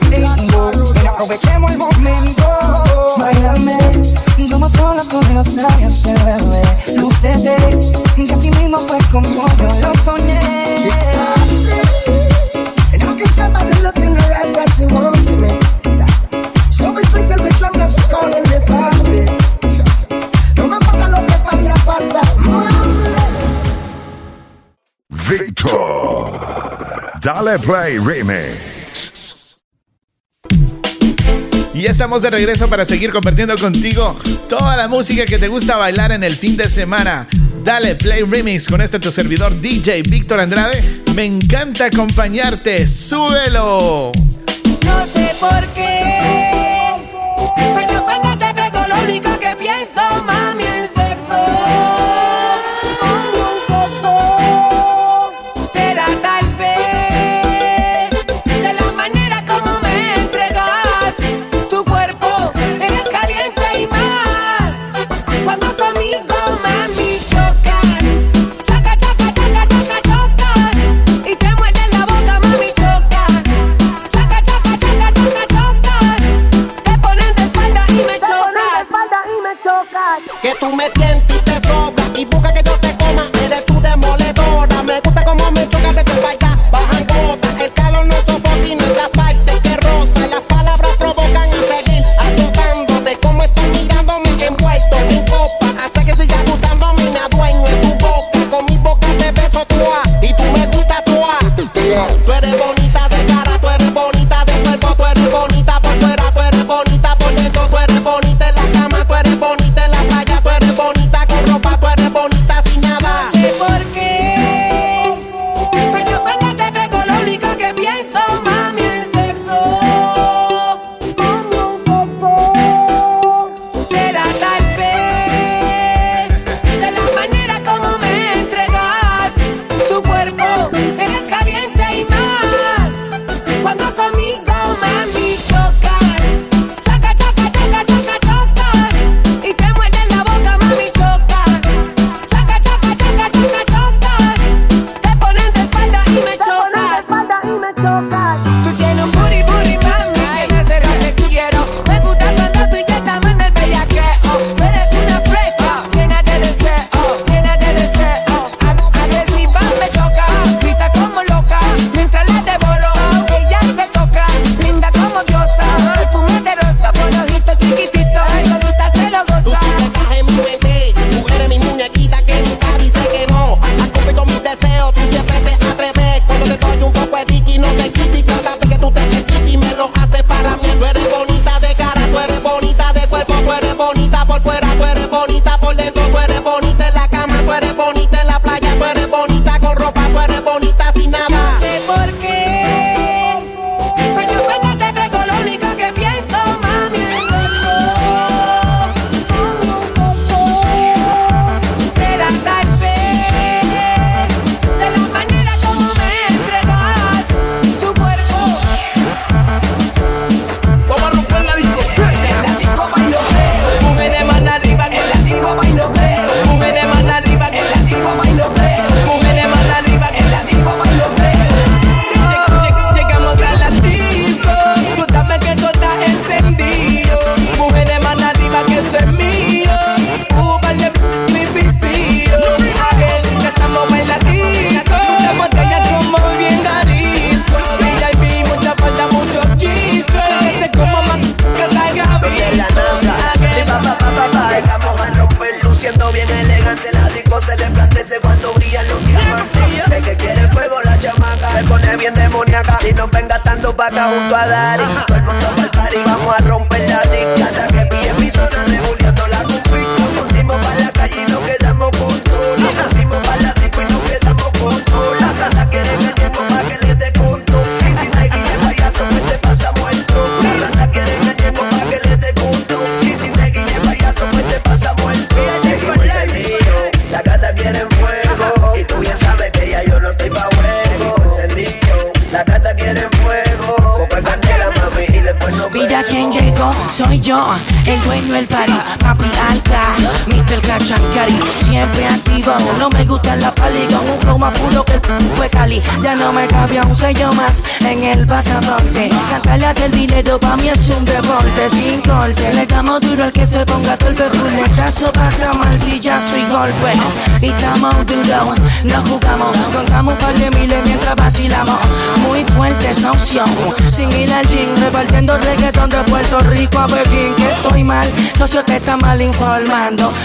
[27.58, 28.72] Play Remix.
[31.74, 34.16] Y ya estamos de regreso para seguir compartiendo contigo
[34.48, 37.26] toda la música que te gusta bailar en el fin de semana.
[37.64, 41.02] Dale Play Remix con este tu servidor DJ Víctor Andrade.
[41.14, 42.86] Me encanta acompañarte.
[42.86, 44.12] ¡Súbelo!
[44.84, 46.21] No sé por qué,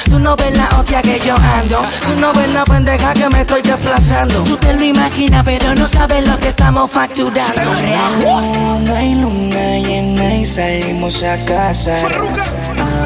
[0.10, 1.82] Tú no ves la hostia que yo ando.
[2.06, 4.44] Tú no ves la pendeja que me estoy desplazando.
[4.44, 7.62] Tú te lo imaginas, pero no sabes lo que estamos facturando.
[7.62, 11.96] Aún hay luna llena y salimos a casa.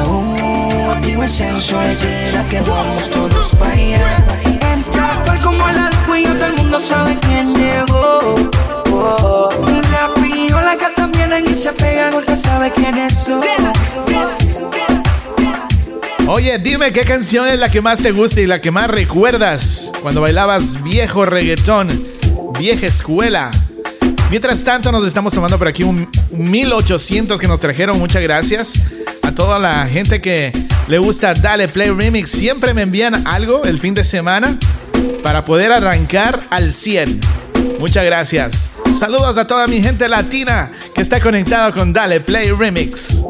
[0.00, 0.36] Aún
[0.90, 4.24] activo el sensual, que vamos todos para allá.
[5.24, 8.36] Tal como la del todo el mundo sabe quién llegó.
[8.90, 8.92] Oh.
[8.92, 9.50] oh.
[9.90, 13.12] Rápido, la gata vienen y se pegan, usted sabe quién es.
[13.12, 13.40] Eso.
[16.34, 19.92] Oye, dime qué canción es la que más te gusta y la que más recuerdas
[20.00, 21.90] cuando bailabas viejo reggaetón,
[22.58, 23.50] vieja escuela.
[24.30, 27.98] Mientras tanto, nos estamos tomando por aquí un 1800 que nos trajeron.
[27.98, 28.80] Muchas gracias
[29.22, 30.52] a toda la gente que
[30.88, 32.30] le gusta Dale Play Remix.
[32.30, 34.56] Siempre me envían algo el fin de semana
[35.22, 37.20] para poder arrancar al 100.
[37.78, 38.70] Muchas gracias.
[38.98, 43.22] Saludos a toda mi gente latina que está conectada con Dale Play Remix.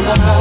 [0.00, 0.39] Siempre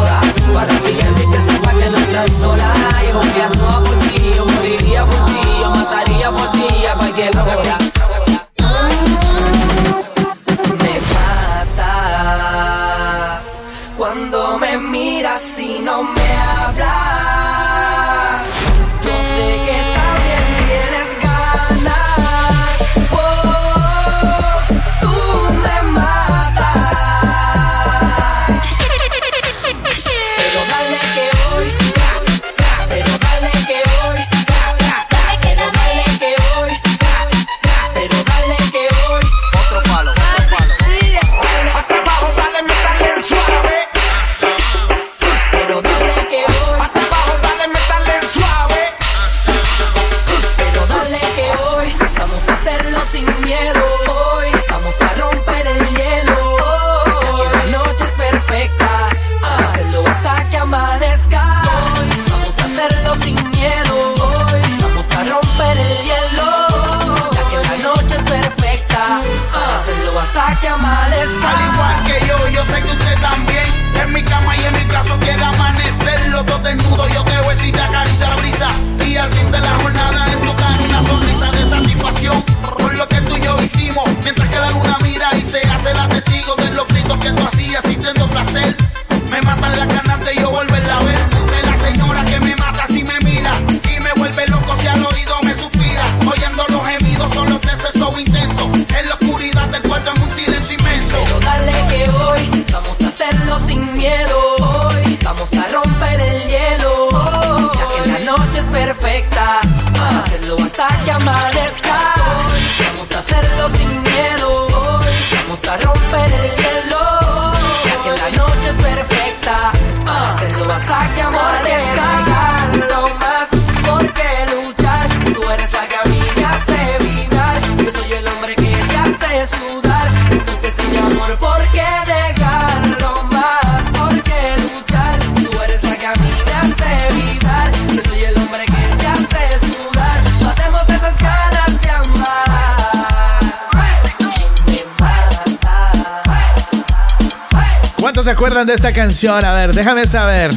[148.65, 149.43] de esta canción?
[149.45, 150.51] A ver, déjame saber.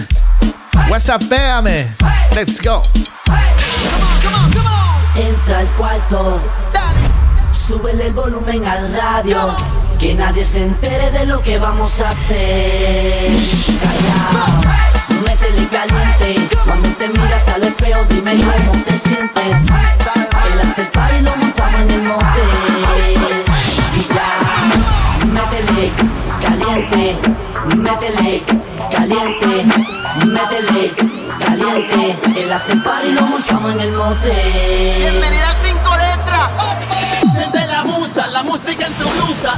[0.88, 1.88] WhatsAppéame.
[2.34, 2.82] Let's go.
[5.14, 6.40] Entra al cuarto,
[7.50, 9.54] súbele el volumen al radio,
[9.98, 13.30] que nadie se entere de lo que vamos a hacer.
[13.82, 14.62] Callao,
[15.26, 19.58] métele caliente, cuando te miras al espejo dime cómo te sientes.
[20.52, 23.44] El after party lo montamos en el motel.
[23.94, 24.30] Y ya,
[25.26, 25.92] métele
[26.42, 27.18] caliente,
[27.76, 28.43] métele
[28.90, 29.64] caliente,
[30.26, 30.93] métele
[31.44, 32.18] caliente.
[32.36, 34.98] El after party lo montamos en el motel.
[34.98, 37.34] Bienvenida al cinco letras.
[37.34, 39.56] Siente la musa, la música en tu blusa.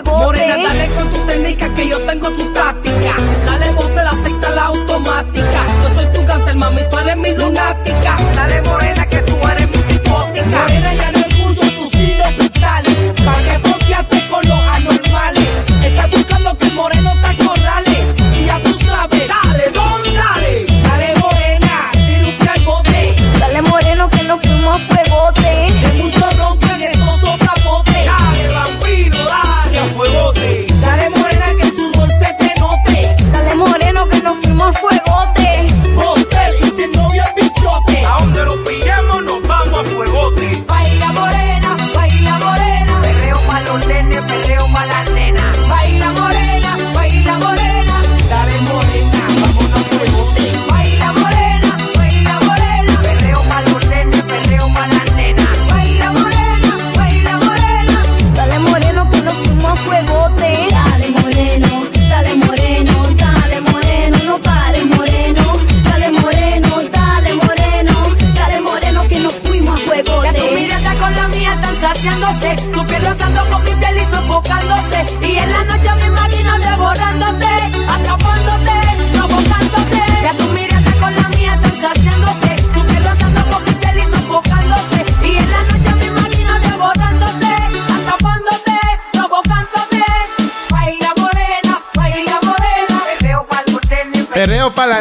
[0.00, 3.14] Morena, dale con tu técnica que yo tengo tu táctica.
[3.44, 5.66] Dale bote la aceita la automática.
[5.82, 8.16] Yo soy tu cáncer, mami, tú eres mi lunática.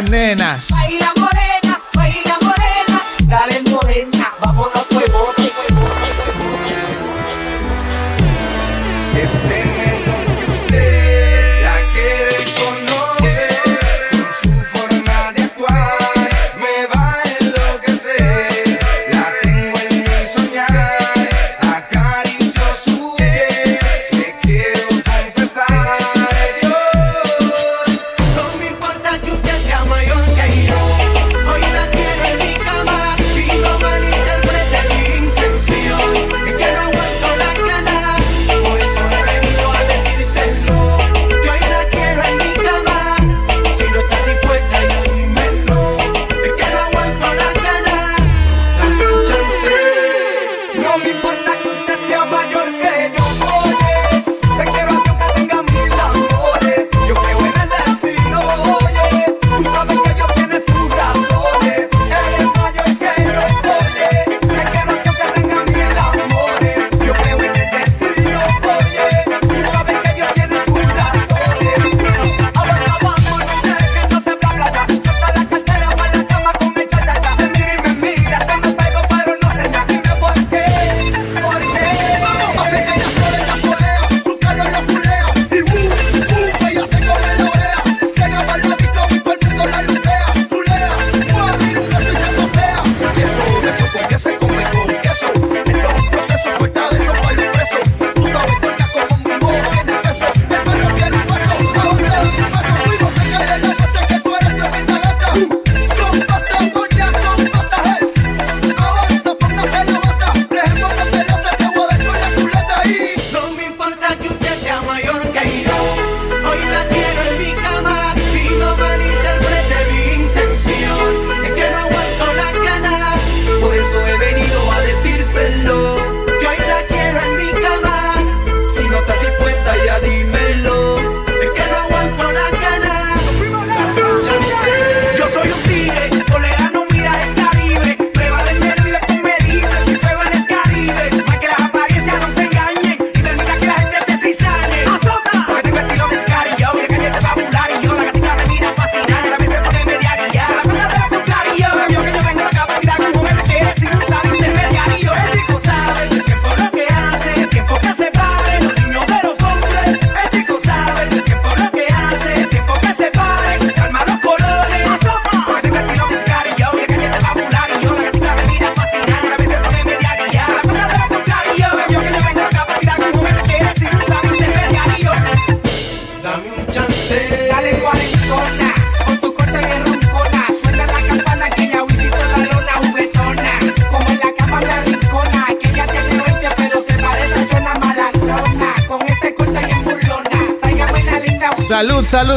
[0.01, 0.50] nena.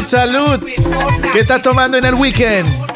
[0.06, 0.60] salud.
[1.32, 2.93] ¿Qué estás tomando en el weekend?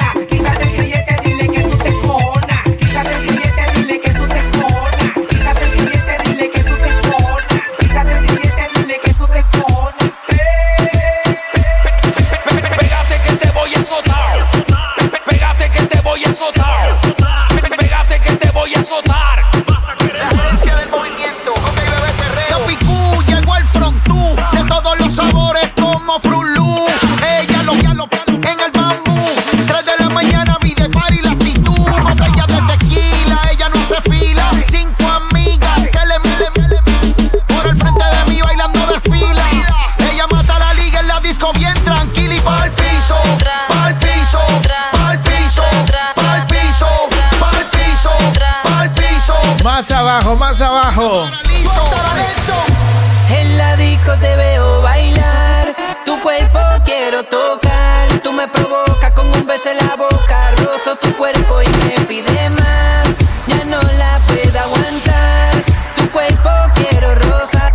[53.31, 55.75] En la disco te veo bailar,
[56.05, 58.21] tu cuerpo quiero tocar.
[58.23, 62.51] Tú me provocas con un beso en la boca, rozo tu cuerpo y me pide
[62.51, 63.17] más.
[63.47, 65.65] Ya no la puedo aguantar,
[65.97, 67.73] tu cuerpo quiero rozar.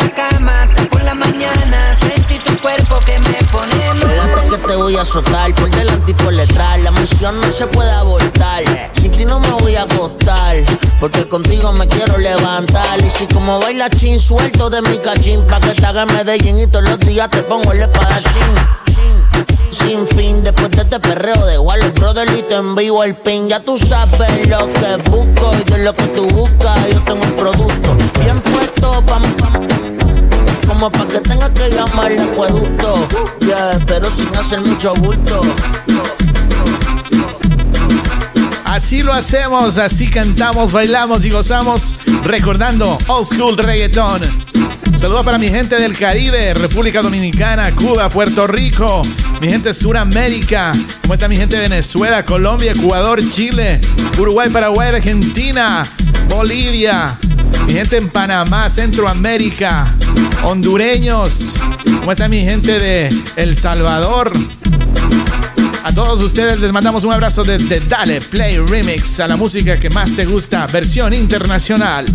[0.00, 4.48] La cama hasta por la mañana, sentí tu cuerpo que me pone mal.
[4.48, 6.78] que te voy a soltar por delante y por detrás.
[6.78, 8.62] La misión no se puede abortar,
[8.92, 10.62] sin ti no me voy a acostar.
[11.02, 13.00] Porque contigo me quiero levantar.
[13.00, 15.44] Y si como baila chin, suelto de mi cachín.
[15.48, 18.54] Pa' que te haga Medellín y todos los días te pongo el espadachín.
[19.70, 23.48] Sin fin, después de este perreo de Wall Brother y te envío el pin.
[23.48, 26.78] Ya tú sabes lo que busco y de lo que tú buscas.
[26.92, 29.52] Yo tengo un producto bien puesto, pam, pam
[30.68, 33.08] como pa' que tenga que llamar el acueducto.
[33.40, 35.42] Yeah, pero sin hacer mucho bulto.
[38.72, 44.22] Así lo hacemos, así cantamos, bailamos y gozamos recordando old school reggaeton.
[44.96, 49.02] Saludos para mi gente del Caribe, República Dominicana, Cuba, Puerto Rico,
[49.42, 50.72] mi gente de Suramérica,
[51.02, 53.78] ¿cómo está mi gente de Venezuela, Colombia, Ecuador, Chile,
[54.18, 55.86] Uruguay, Paraguay, Argentina,
[56.30, 57.14] Bolivia,
[57.66, 59.94] mi gente en Panamá, Centroamérica,
[60.44, 61.60] hondureños,
[62.00, 64.32] ¿cómo está mi gente de El Salvador?
[65.84, 69.90] A todos ustedes les mandamos un abrazo desde Dale Play Remix a la música que
[69.90, 72.06] más te gusta, versión internacional.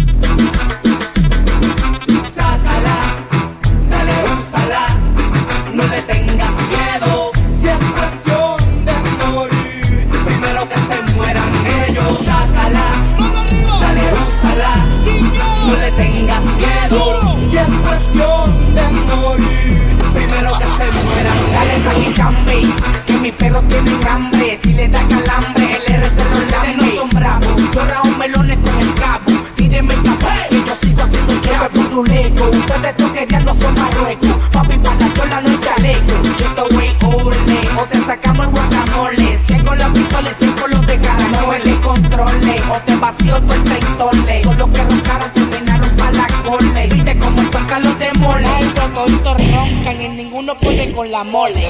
[32.38, 34.36] Turuleco, ustedes toqueteando son marruecos.
[34.52, 36.14] Papi, para la chola no hay chaleco.
[36.40, 39.38] Esto wey, ole, o te sacamos el guacamole.
[39.38, 42.64] Si con la pistola, si es con los de cara, no el controle.
[42.70, 44.42] O te vacío todo el.
[44.44, 46.88] Con los que roncaron terminaron pa' la cole.
[46.88, 48.48] Viste cómo tocan los demole.
[48.62, 51.64] Estos toditos roncan y ninguno puede con la mole.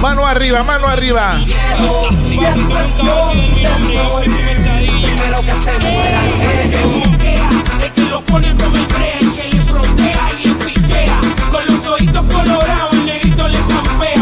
[0.00, 1.34] Mano arriba, mano arriba.
[5.02, 6.26] Primero que se mueran
[6.62, 7.15] ellos.
[8.16, 11.20] Lo pone como el crea, que le frontea y le pichea.
[11.50, 14.16] Con los ojitos colorados, el negrito le campea.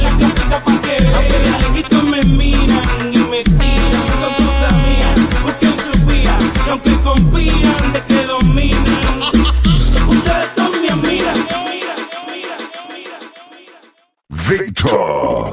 [0.00, 1.58] La casita pa' que vea.
[1.58, 4.04] Lejitos me miran y me tiran.
[4.22, 6.38] Son cosas mías, busquen su vía.
[6.70, 9.20] Aunque conspiran de que dominan,
[10.08, 11.46] ustedes también miran.
[14.48, 15.50] Victor.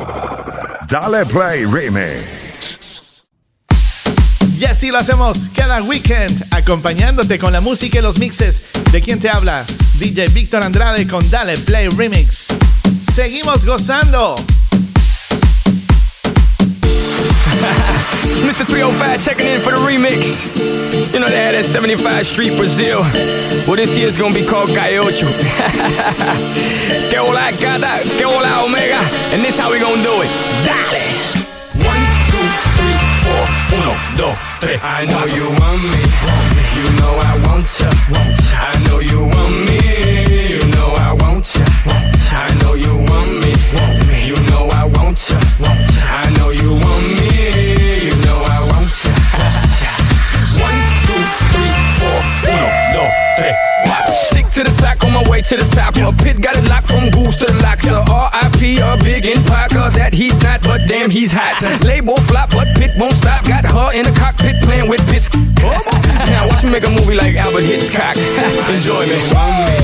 [0.87, 2.40] Dale Play Remix.
[4.81, 9.29] Así lo hacemos cada weekend, acompañándote con la música y los mixes de quien te
[9.29, 9.63] habla,
[9.99, 12.47] DJ Víctor Andrade con Dale Play Remix.
[12.99, 14.33] Seguimos gozando.
[18.23, 18.65] It's Mr.
[18.65, 20.49] 305 checking in for the remix.
[21.13, 23.01] You know they had that 75 Street Brazil.
[23.67, 25.27] Well, this year's gonna be called Calle Ocho.
[27.11, 28.97] que hola gata, que hola omega.
[29.31, 30.29] And this how we gonna do it.
[30.65, 31.40] Dale!
[34.17, 34.79] Dos, tres.
[34.83, 36.01] I know you want me.
[36.75, 37.89] You know I want ya.
[38.53, 39.77] I know you want me.
[40.49, 41.65] You know I want ya.
[42.31, 43.51] I know you want me.
[44.27, 45.37] You know I want ya.
[46.03, 47.27] I know you want me.
[48.07, 49.11] You know I want ya.
[50.61, 52.19] One, two, three, four.
[52.47, 53.55] Uno, dos, tres,
[53.85, 54.13] cuatro.
[54.13, 55.95] Stick to the track on my way to the top.
[55.97, 58.30] A pit got it locked from goose to the locker.
[58.61, 58.77] R.I.P.
[58.79, 61.57] a big in Parker that he's not, but damn he's hot.
[61.83, 63.43] Label flop, but Pit won't stop.
[63.47, 65.29] Got her in the cockpit playing with bits.
[66.29, 68.15] Now watch me make a movie like Albert Hitchcock.
[68.69, 69.17] Enjoy me.
[69.33, 69.77] Want me.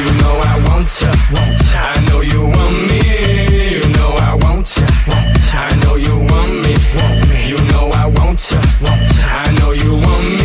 [0.00, 1.12] You know I want ya.
[1.76, 3.00] I know you want me.
[3.76, 4.86] You know I want ya.
[5.52, 6.72] I know you want me.
[7.44, 8.56] You know I want ya.
[9.28, 10.37] I know you want me.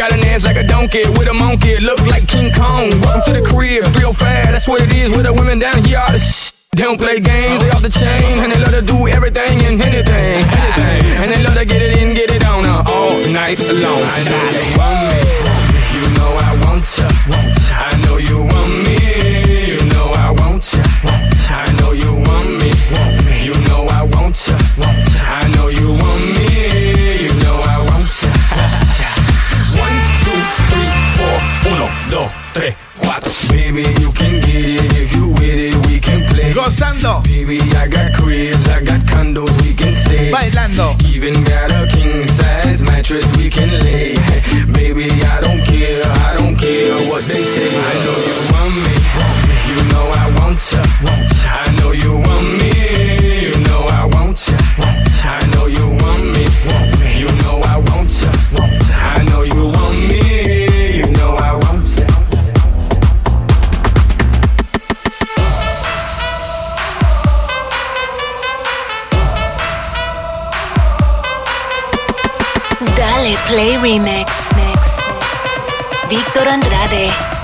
[0.00, 1.76] Got an ass like a donkey with a monkey.
[1.76, 2.88] Look like King Kong.
[3.04, 3.84] Welcome to the crib.
[3.84, 6.00] 305, that's what it is with the women down here.
[6.00, 8.80] All the sh- they don't play games, they off the chain, and they love to
[8.80, 11.00] do everything and anything, anything.
[11.20, 14.00] And they love to get it in, get it on her all night long.
[14.00, 15.36] I know you want me,
[15.92, 17.08] you know I want ya.
[17.76, 18.96] I know you want me,
[19.68, 20.80] you know I want ya.
[21.52, 22.72] I know you want me,
[23.44, 24.79] you know I want ya.
[33.70, 36.52] Baby, you can get it if you with it, we can play.
[36.52, 37.22] Gozando.
[37.22, 40.32] Baby, I got cribs, I got condos, we can stay.
[40.32, 40.98] Bailando.
[41.06, 44.18] Even got a king size mattress we can lay.
[44.74, 47.70] Baby, I don't care, I don't care what they say.
[47.70, 48.94] I know you want me,
[49.70, 50.82] you know I want ya.
[51.46, 52.59] I know you want me,
[73.50, 74.30] Play Remix.
[76.08, 77.39] Víctor Andrade.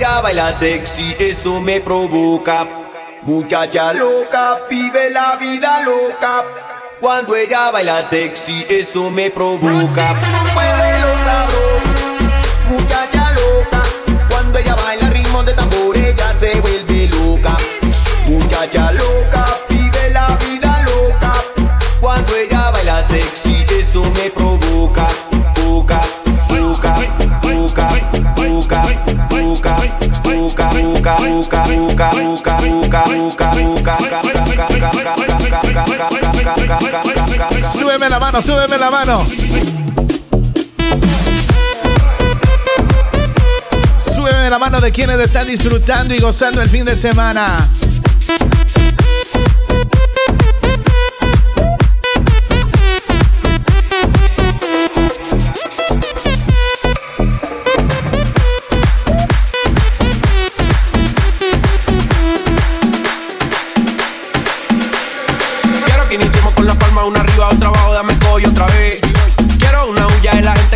[0.00, 2.66] Ella baila sexy, eso me provoca.
[3.22, 6.42] Muchacha loca, vive la vida loca.
[6.98, 10.14] Cuando ella baila sexy, eso me provoca.
[10.54, 12.00] Muévelo sabroso,
[12.70, 13.82] muchacha loca.
[14.30, 17.54] Cuando ella baila ritmo de tambor, ella se vuelve loca.
[18.26, 19.09] Muchacha loca,
[31.00, 31.16] boca,
[37.72, 39.26] Súbeme la mano, súbeme la mano.
[43.96, 47.68] Súbeme la mano de quienes están disfrutando y gozando el fin de semana.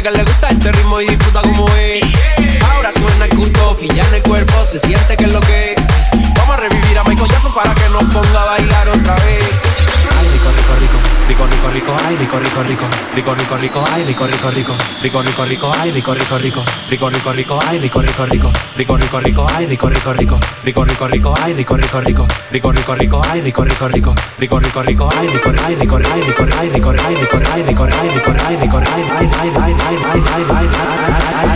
[0.04, 2.04] Que le gusta este ritmo y disfruta como es.
[2.74, 5.72] Ahora suena el culto y ya en el cuerpo se siente que es lo que
[5.72, 5.82] es.
[6.36, 9.73] Vamos a revivir a Michael Jackson para que nos ponga a bailar otra vez.
[11.26, 15.90] Ay, rico, rico, rico, rico, rico, rico, ay, rico, rico, rico, rico, rico, rico, ay,
[15.90, 19.88] rico, rico, rico, rico, rico, rico, ay, rico, rico, rico, rico, rico, rico, ay, rico,
[19.88, 23.88] rico, rico, rico, rico, rico, ay, rico, rico, rico, rico, rico, rico, ay, rico, rico,
[23.88, 25.96] rico, rico, rico, rico, ay, rico, rico, rico, rico, rico, rico, ay, rico, ay, rico,
[25.96, 29.52] ay, rico, ay, rico, ay, rico, ay, rico, ay, rico, ay, rico, ay, ay, ay,
[29.56, 30.68] ay, ay, ay, ay, ay,
[31.40, 31.53] ay,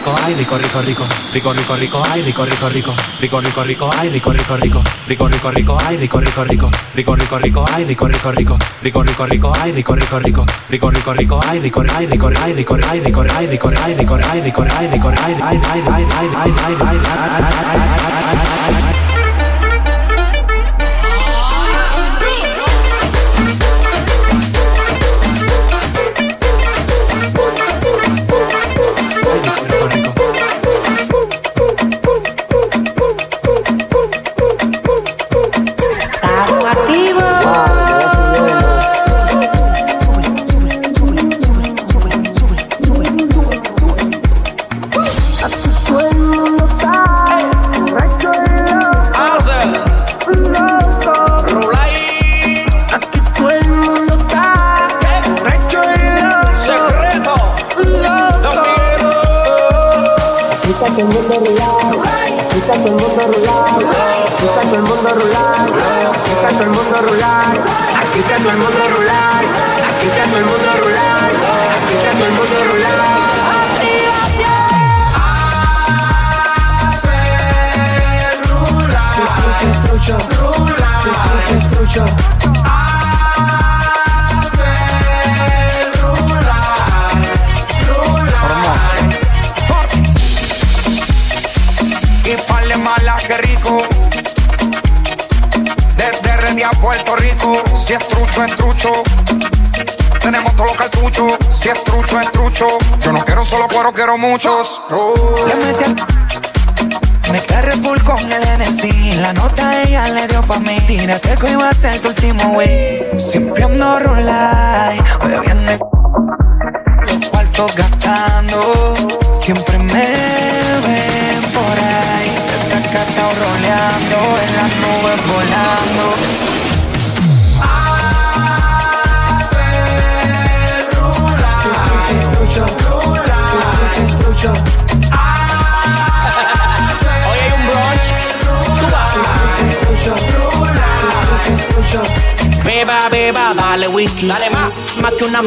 [0.00, 5.28] rico, rico, rico, ay, rico, rico, rico, rico, rico, rico, ay, rico, rico, rico, rico,
[5.28, 8.32] rico, rico, ay, rico, rico, rico, rico, rico, rico, ay, rico, rico, rico, rico, rico,
[8.32, 11.40] rico, ay, rico, rico, rico, rico, rico, rico, ay, rico, rico, rico, rico, rico, rico,
[11.46, 14.88] ay, rico, ay, rico, ay, rico, ay, rico, ay, rico, ay, rico, ay, rico, ay,
[14.88, 17.94] rico, ay, ay, ay, ay, ay, ay, ay, ay, ay,
[18.72, 18.99] ay, Estamos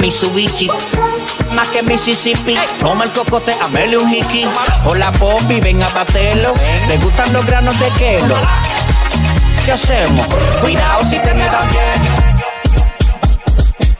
[0.03, 0.69] Mitsubishi.
[1.55, 2.57] Más que Mississippi.
[2.77, 4.45] Toma el cocote, amele un hiki.
[4.83, 6.53] Hola, Poppy, ven a batelo.
[6.87, 8.35] ¿Te gustan los granos de kelo?
[9.63, 10.27] ¿Qué hacemos?
[10.59, 12.01] Cuidado si te me dan bien.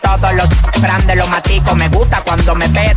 [0.02, 1.74] Todos los grandes los matico.
[1.74, 2.96] Me gusta cuando me ves.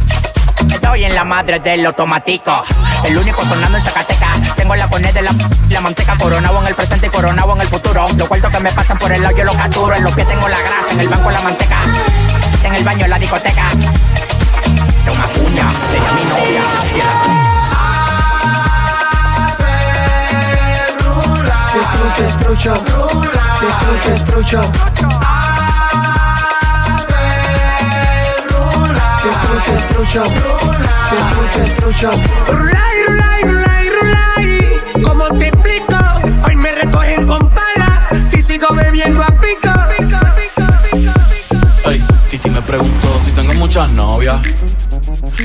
[0.69, 2.65] Estoy en la madre del automático.
[3.05, 4.57] El único sonando en Zacatecas.
[4.57, 5.31] Tengo la cornet de la,
[5.71, 8.05] la manteca coronado en el presente y coronado en el futuro.
[8.17, 9.95] Los cuartos que me pasan por el lado yo los capturo.
[9.95, 11.79] En los pies tengo la grasa, en el banco la manteca.
[12.67, 13.69] En el baño la discoteca.
[13.71, 16.63] De una cuña, de mi novia.
[16.93, 17.07] y la-
[21.73, 22.75] Se escucha estrucho,
[23.61, 24.61] se escucha estrucho.
[29.23, 30.23] Se escucha estrucho,
[31.09, 32.11] se escucha estrucho.
[32.49, 34.49] Rulay, rulay, rulay, rulay.
[35.05, 35.97] ¿Cómo te explico?
[36.47, 38.09] Hoy me recogen con pala.
[38.31, 39.27] Si sigo bebiendo a
[43.77, 44.41] muchas novias.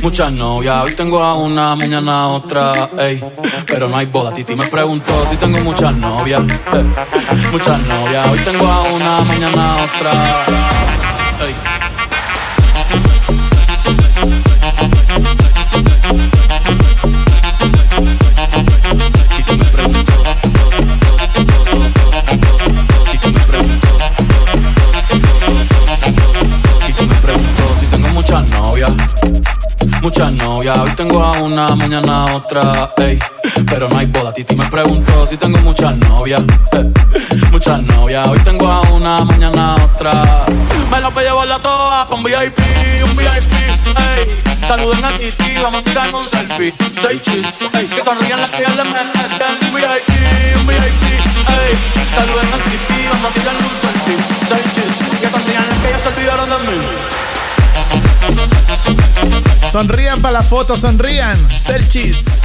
[0.02, 3.22] Muchas novias, hoy tengo a una, mañana a otra, ey.
[3.68, 4.34] Pero no hay boda.
[4.34, 6.42] Titi me preguntó si tengo muchas novias.
[7.52, 10.81] Muchas novias, hoy tengo a una, mañana a otra.
[30.02, 33.20] Muchas novias, hoy tengo a una, mañana a otra, ey.
[33.70, 34.34] Pero no hay boda.
[34.34, 36.42] Titi me preguntó si tengo muchas novias.
[36.74, 36.92] eh,
[37.52, 40.46] Muchas novias, hoy tengo a una, mañana a otra.
[40.90, 42.58] Me la voy a llevar la toa pa' un VIP,
[43.04, 43.54] un VIP,
[44.18, 44.44] ey.
[44.68, 46.74] Saluden a Titi, vamos a tirarnos un selfie.
[47.00, 47.86] Seis chis, ey.
[47.86, 49.12] Que sonrían las que ya le meten.
[49.68, 50.10] Un VIP,
[50.60, 51.04] un VIP,
[51.48, 51.78] ey.
[52.16, 54.18] Saluden a Titi, vamos a tirarnos un selfie.
[54.50, 56.82] Seis chis, que sonrían las que ya se olvidaron de mí.
[59.72, 61.38] Sonrían para la foto, sonrían.
[61.50, 62.42] Selchis.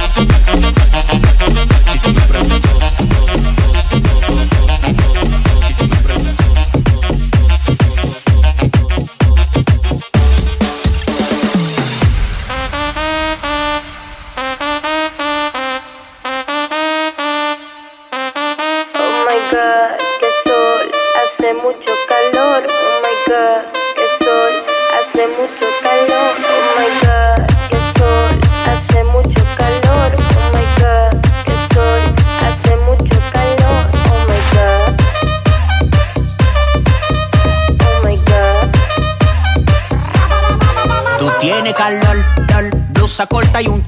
[43.25, 43.81] Blusa y un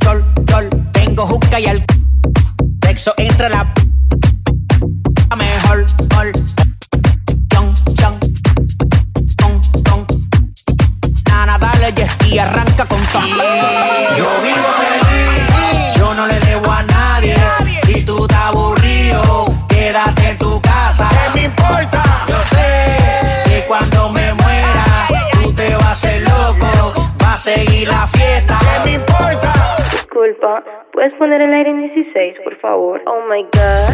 [30.91, 33.02] ¿puedes poner el aire en 16, por favor?
[33.06, 33.94] Oh my god.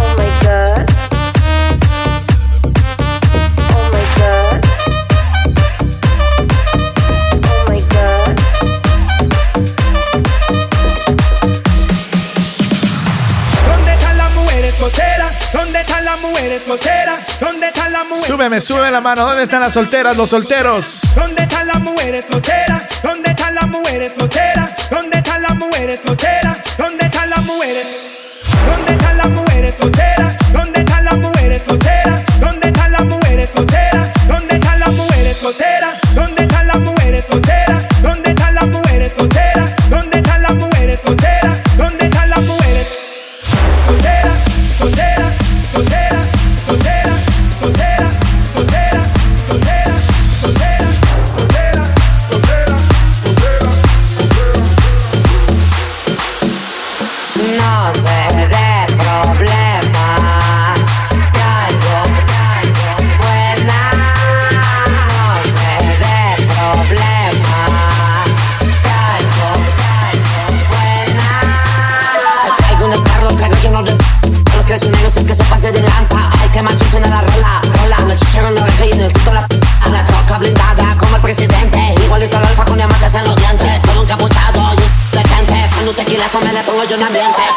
[0.00, 0.84] Oh my god.
[3.74, 4.60] Oh my god.
[7.44, 8.36] Oh my god.
[13.66, 15.52] ¿Dónde están las mujeres solteras?
[15.52, 17.40] ¿Dónde están las mujeres solteras?
[17.40, 18.24] ¿Dónde la mujer?
[18.26, 19.24] Súbeme, súbeme la mano.
[19.24, 21.02] ¿Dónde están las solteras, los solteros?
[21.14, 22.82] ¿Dónde están las mujeres solteras?
[23.02, 24.72] ¿Dónde están las mujeres solteras?
[24.90, 26.58] ¿Dónde están las mujeres solteras?
[26.78, 27.86] ¿Dónde están las mujeres?
[28.66, 30.41] ¿Dónde están las mujeres solteras?
[86.92, 87.51] yo también te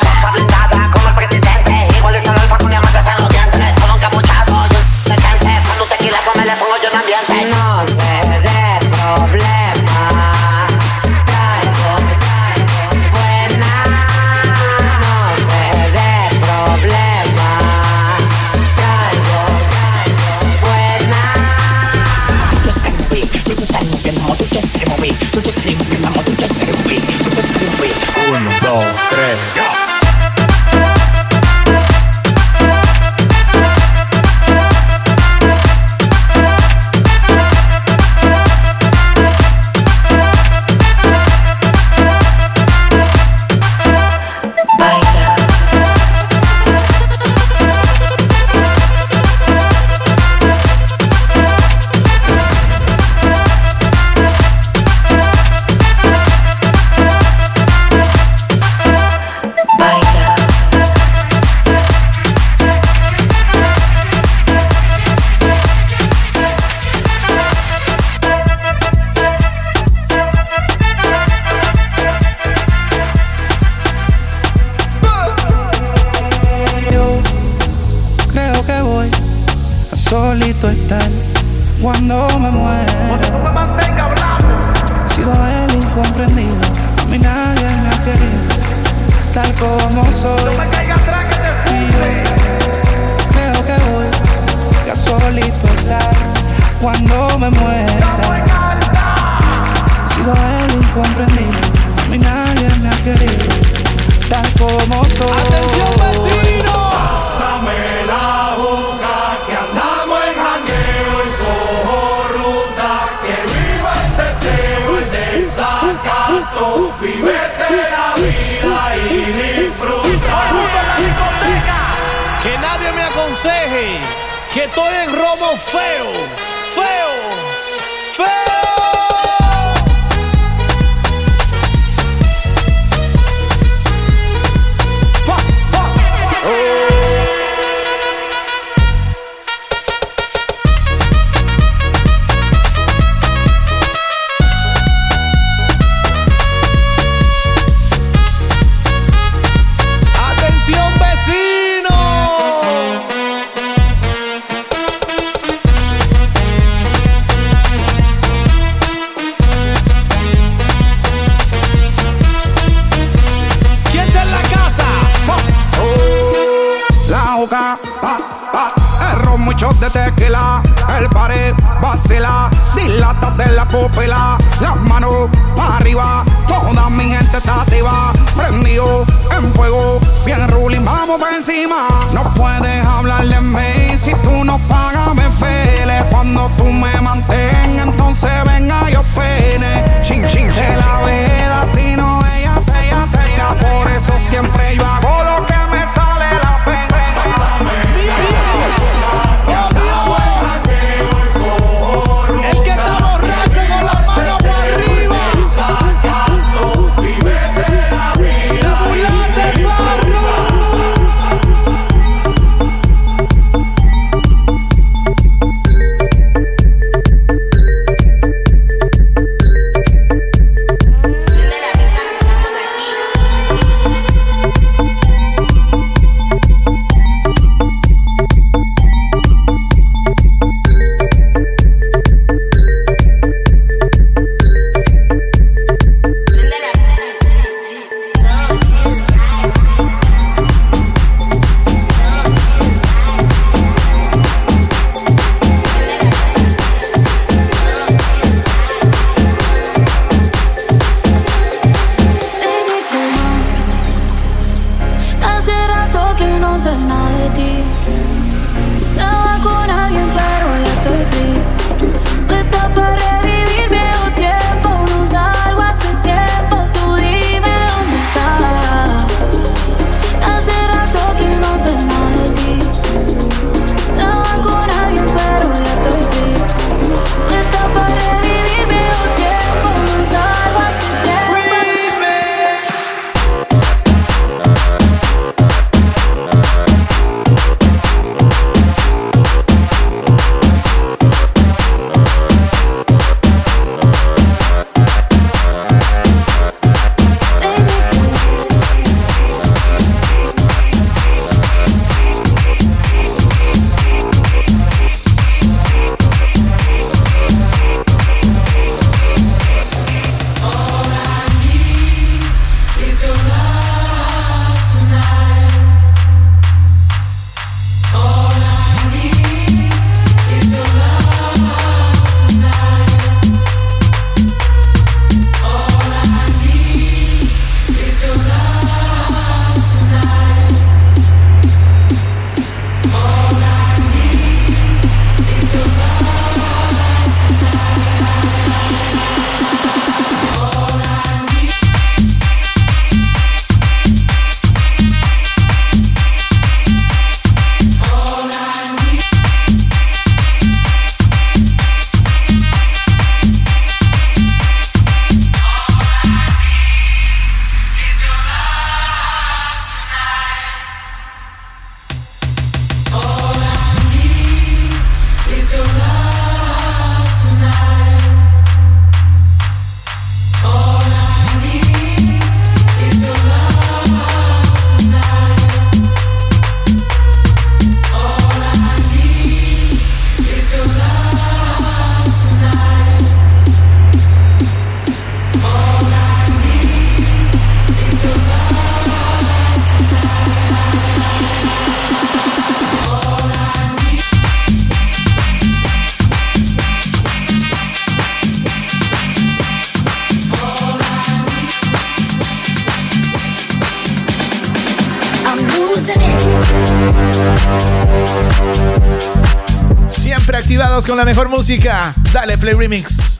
[409.90, 411.94] Siempre activados con la mejor música.
[412.14, 413.15] Dale Play Remix.